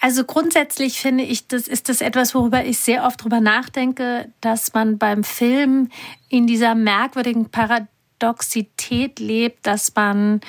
[0.00, 4.72] Also grundsätzlich finde ich, das ist das etwas, worüber ich sehr oft drüber nachdenke, dass
[4.72, 5.88] man beim Film
[6.28, 10.40] in dieser merkwürdigen Paradoxität lebt, dass man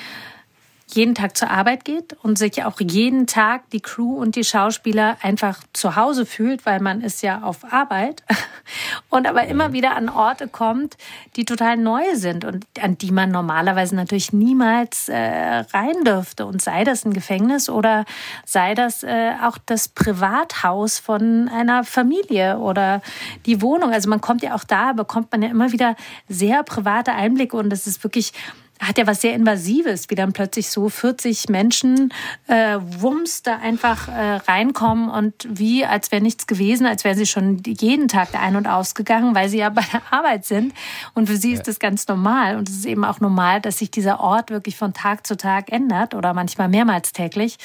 [0.96, 5.18] jeden Tag zur Arbeit geht und sich auch jeden Tag die Crew und die Schauspieler
[5.22, 8.24] einfach zu Hause fühlt, weil man ist ja auf Arbeit
[9.10, 10.98] und aber immer wieder an Orte kommt,
[11.36, 16.46] die total neu sind und an die man normalerweise natürlich niemals äh, rein dürfte.
[16.46, 18.06] Und sei das ein Gefängnis oder
[18.46, 23.02] sei das äh, auch das Privathaus von einer Familie oder
[23.46, 23.92] die Wohnung.
[23.92, 25.96] Also man kommt ja auch da, bekommt man ja immer wieder
[26.28, 28.34] sehr private Einblicke und das ist wirklich
[28.80, 32.14] hat ja was sehr Invasives, wie dann plötzlich so 40 Menschen
[32.48, 37.26] äh, wumms da einfach äh, reinkommen und wie, als wäre nichts gewesen, als wären sie
[37.26, 40.74] schon jeden Tag ein- und ausgegangen, weil sie ja bei der Arbeit sind.
[41.14, 42.56] Und für sie ist das ganz normal.
[42.58, 45.72] Und es ist eben auch normal, dass sich dieser Ort wirklich von Tag zu Tag
[45.72, 47.58] ändert oder manchmal mehrmals täglich.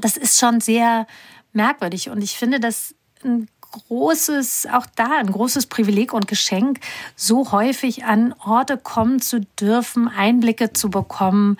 [0.00, 1.06] Das ist schon sehr
[1.52, 2.08] merkwürdig.
[2.08, 6.80] Und ich finde, dass ein großes, auch da ein großes Privileg und Geschenk,
[7.16, 11.56] so häufig an Orte kommen zu dürfen, Einblicke zu bekommen,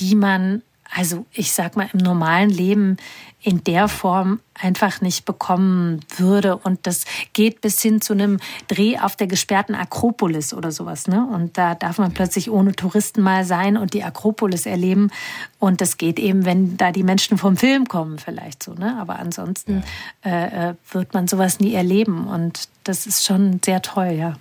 [0.00, 0.62] die man,
[0.94, 2.96] also ich sag mal, im normalen Leben
[3.40, 6.56] in der Form einfach nicht bekommen würde.
[6.56, 11.06] Und das geht bis hin zu einem Dreh auf der gesperrten Akropolis oder sowas.
[11.06, 11.26] Ne?
[11.26, 15.10] Und da darf man plötzlich ohne Touristen mal sein und die Akropolis erleben.
[15.60, 18.74] Und das geht eben, wenn da die Menschen vom Film kommen, vielleicht so.
[18.74, 18.96] Ne?
[18.98, 19.84] Aber ansonsten
[20.24, 20.30] ja.
[20.30, 22.26] äh, äh wird man sowas nie erleben.
[22.26, 24.36] Und das ist schon sehr toll, ja.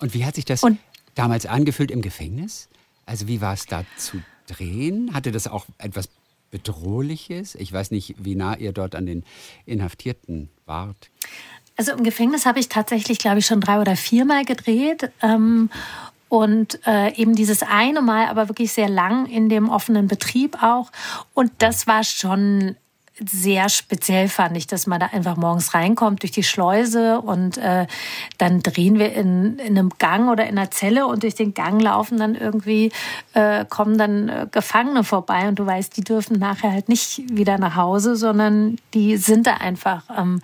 [0.00, 0.78] Und wie hat sich das und,
[1.14, 2.68] damals angefühlt im Gefängnis?
[3.06, 5.12] Also wie war es da zu drehen?
[5.14, 6.08] Hatte das auch etwas
[6.50, 7.54] Bedrohliches?
[7.54, 9.24] Ich weiß nicht, wie nah ihr dort an den
[9.66, 11.10] Inhaftierten wart.
[11.76, 15.10] Also im Gefängnis habe ich tatsächlich, glaube ich, schon drei oder viermal gedreht.
[15.22, 15.70] Ähm,
[16.28, 20.90] und äh, eben dieses eine Mal, aber wirklich sehr lang in dem offenen Betrieb auch.
[21.32, 22.76] Und das war schon
[23.18, 27.86] sehr speziell fand ich, dass man da einfach morgens reinkommt durch die Schleuse und äh,
[28.38, 31.80] dann drehen wir in, in einem Gang oder in einer Zelle und durch den Gang
[31.80, 32.90] laufen dann irgendwie,
[33.34, 37.58] äh, kommen dann äh, Gefangene vorbei und du weißt, die dürfen nachher halt nicht wieder
[37.58, 40.02] nach Hause, sondern die sind da einfach.
[40.16, 40.40] Ähm,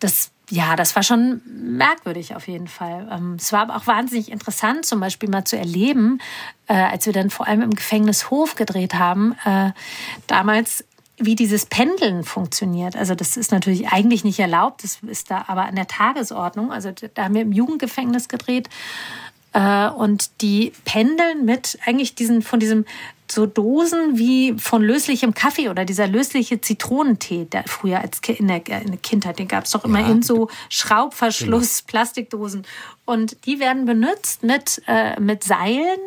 [0.00, 3.08] das ja, das war schon merkwürdig auf jeden Fall.
[3.10, 6.18] Ähm, es war aber auch wahnsinnig interessant, zum Beispiel mal zu erleben,
[6.66, 9.36] äh, als wir dann vor allem im Gefängnis Hof gedreht haben.
[9.44, 9.70] Äh,
[10.26, 10.84] damals
[11.20, 12.96] wie dieses Pendeln funktioniert.
[12.96, 16.72] Also das ist natürlich eigentlich nicht erlaubt, das ist da aber an der Tagesordnung.
[16.72, 18.68] Also da haben wir im Jugendgefängnis gedreht
[19.52, 22.84] äh, und die pendeln mit eigentlich diesen von diesem
[23.30, 28.66] so Dosen wie von löslichem Kaffee oder dieser lösliche Zitronentee, der früher als in der,
[28.66, 30.08] in der Kindheit, den gab es doch immer ja.
[30.08, 31.82] in so Schraubverschluss.
[31.82, 32.66] Plastikdosen.
[33.04, 36.00] Und die werden benutzt mit, äh, mit Seilen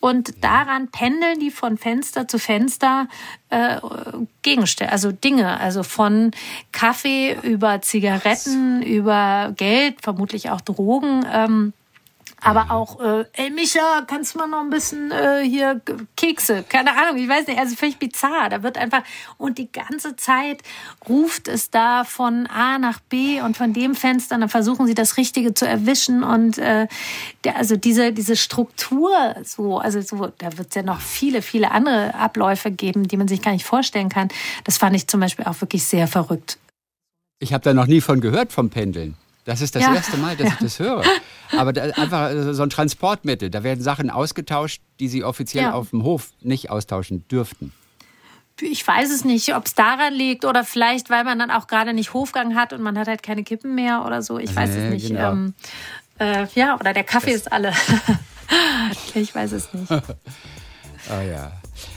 [0.00, 3.08] Und daran pendeln die von Fenster zu Fenster
[3.50, 3.78] äh,
[4.42, 6.30] Gegenstände, also Dinge, also von
[6.70, 11.26] Kaffee über Zigaretten, über Geld, vermutlich auch Drogen.
[11.32, 11.72] Ähm,
[12.40, 15.80] aber auch, äh, ey Micha, kannst du mal noch ein bisschen äh, hier
[16.16, 16.64] Kekse?
[16.68, 18.48] Keine Ahnung, ich weiß nicht, also völlig bizarr.
[18.48, 19.02] Da wird einfach,
[19.36, 20.62] und die ganze Zeit
[21.08, 25.16] ruft es da von A nach B und von dem Fenster, dann versuchen sie das
[25.16, 26.86] Richtige zu erwischen und äh,
[27.44, 29.10] der, also diese, diese Struktur
[29.44, 33.28] so, also so, da wird es ja noch viele, viele andere Abläufe geben, die man
[33.28, 34.28] sich gar nicht vorstellen kann.
[34.64, 36.58] Das fand ich zum Beispiel auch wirklich sehr verrückt.
[37.40, 39.16] Ich habe da noch nie von gehört vom Pendeln.
[39.48, 39.94] Das ist das ja.
[39.94, 40.52] erste Mal, dass ja.
[40.52, 41.02] ich das höre.
[41.56, 43.48] Aber da, einfach so ein Transportmittel.
[43.48, 45.72] Da werden Sachen ausgetauscht, die Sie offiziell ja.
[45.72, 47.72] auf dem Hof nicht austauschen dürften.
[48.60, 51.94] Ich weiß es nicht, ob es daran liegt oder vielleicht, weil man dann auch gerade
[51.94, 54.38] nicht Hofgang hat und man hat halt keine Kippen mehr oder so.
[54.38, 55.08] Ich weiß nee, es nicht.
[55.08, 55.32] Genau.
[55.32, 55.54] Ähm,
[56.18, 57.72] äh, ja, oder der Kaffee das ist alle.
[59.14, 59.90] ich weiß es nicht.
[59.90, 61.52] oh ja.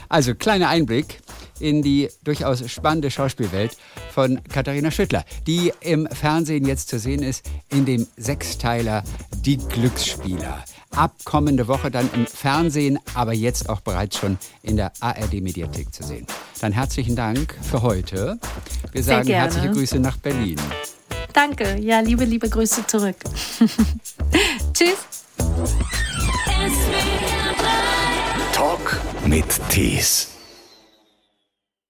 [0.08, 1.20] Also, kleiner Einblick
[1.60, 3.76] in die durchaus spannende Schauspielwelt
[4.12, 9.04] von Katharina Schüttler, die im Fernsehen jetzt zu sehen ist in dem Sechsteiler
[9.42, 10.64] Die Glücksspieler.
[10.90, 16.02] Ab kommende Woche dann im Fernsehen, aber jetzt auch bereits schon in der ARD-Mediathek zu
[16.02, 16.26] sehen.
[16.60, 18.38] Dann herzlichen Dank für heute.
[18.92, 20.60] Wir sagen herzliche Grüße nach Berlin.
[21.32, 21.78] Danke.
[21.80, 23.16] Ja, liebe, liebe Grüße zurück.
[24.74, 24.98] Tschüss.
[28.52, 30.31] Talk mit Tees.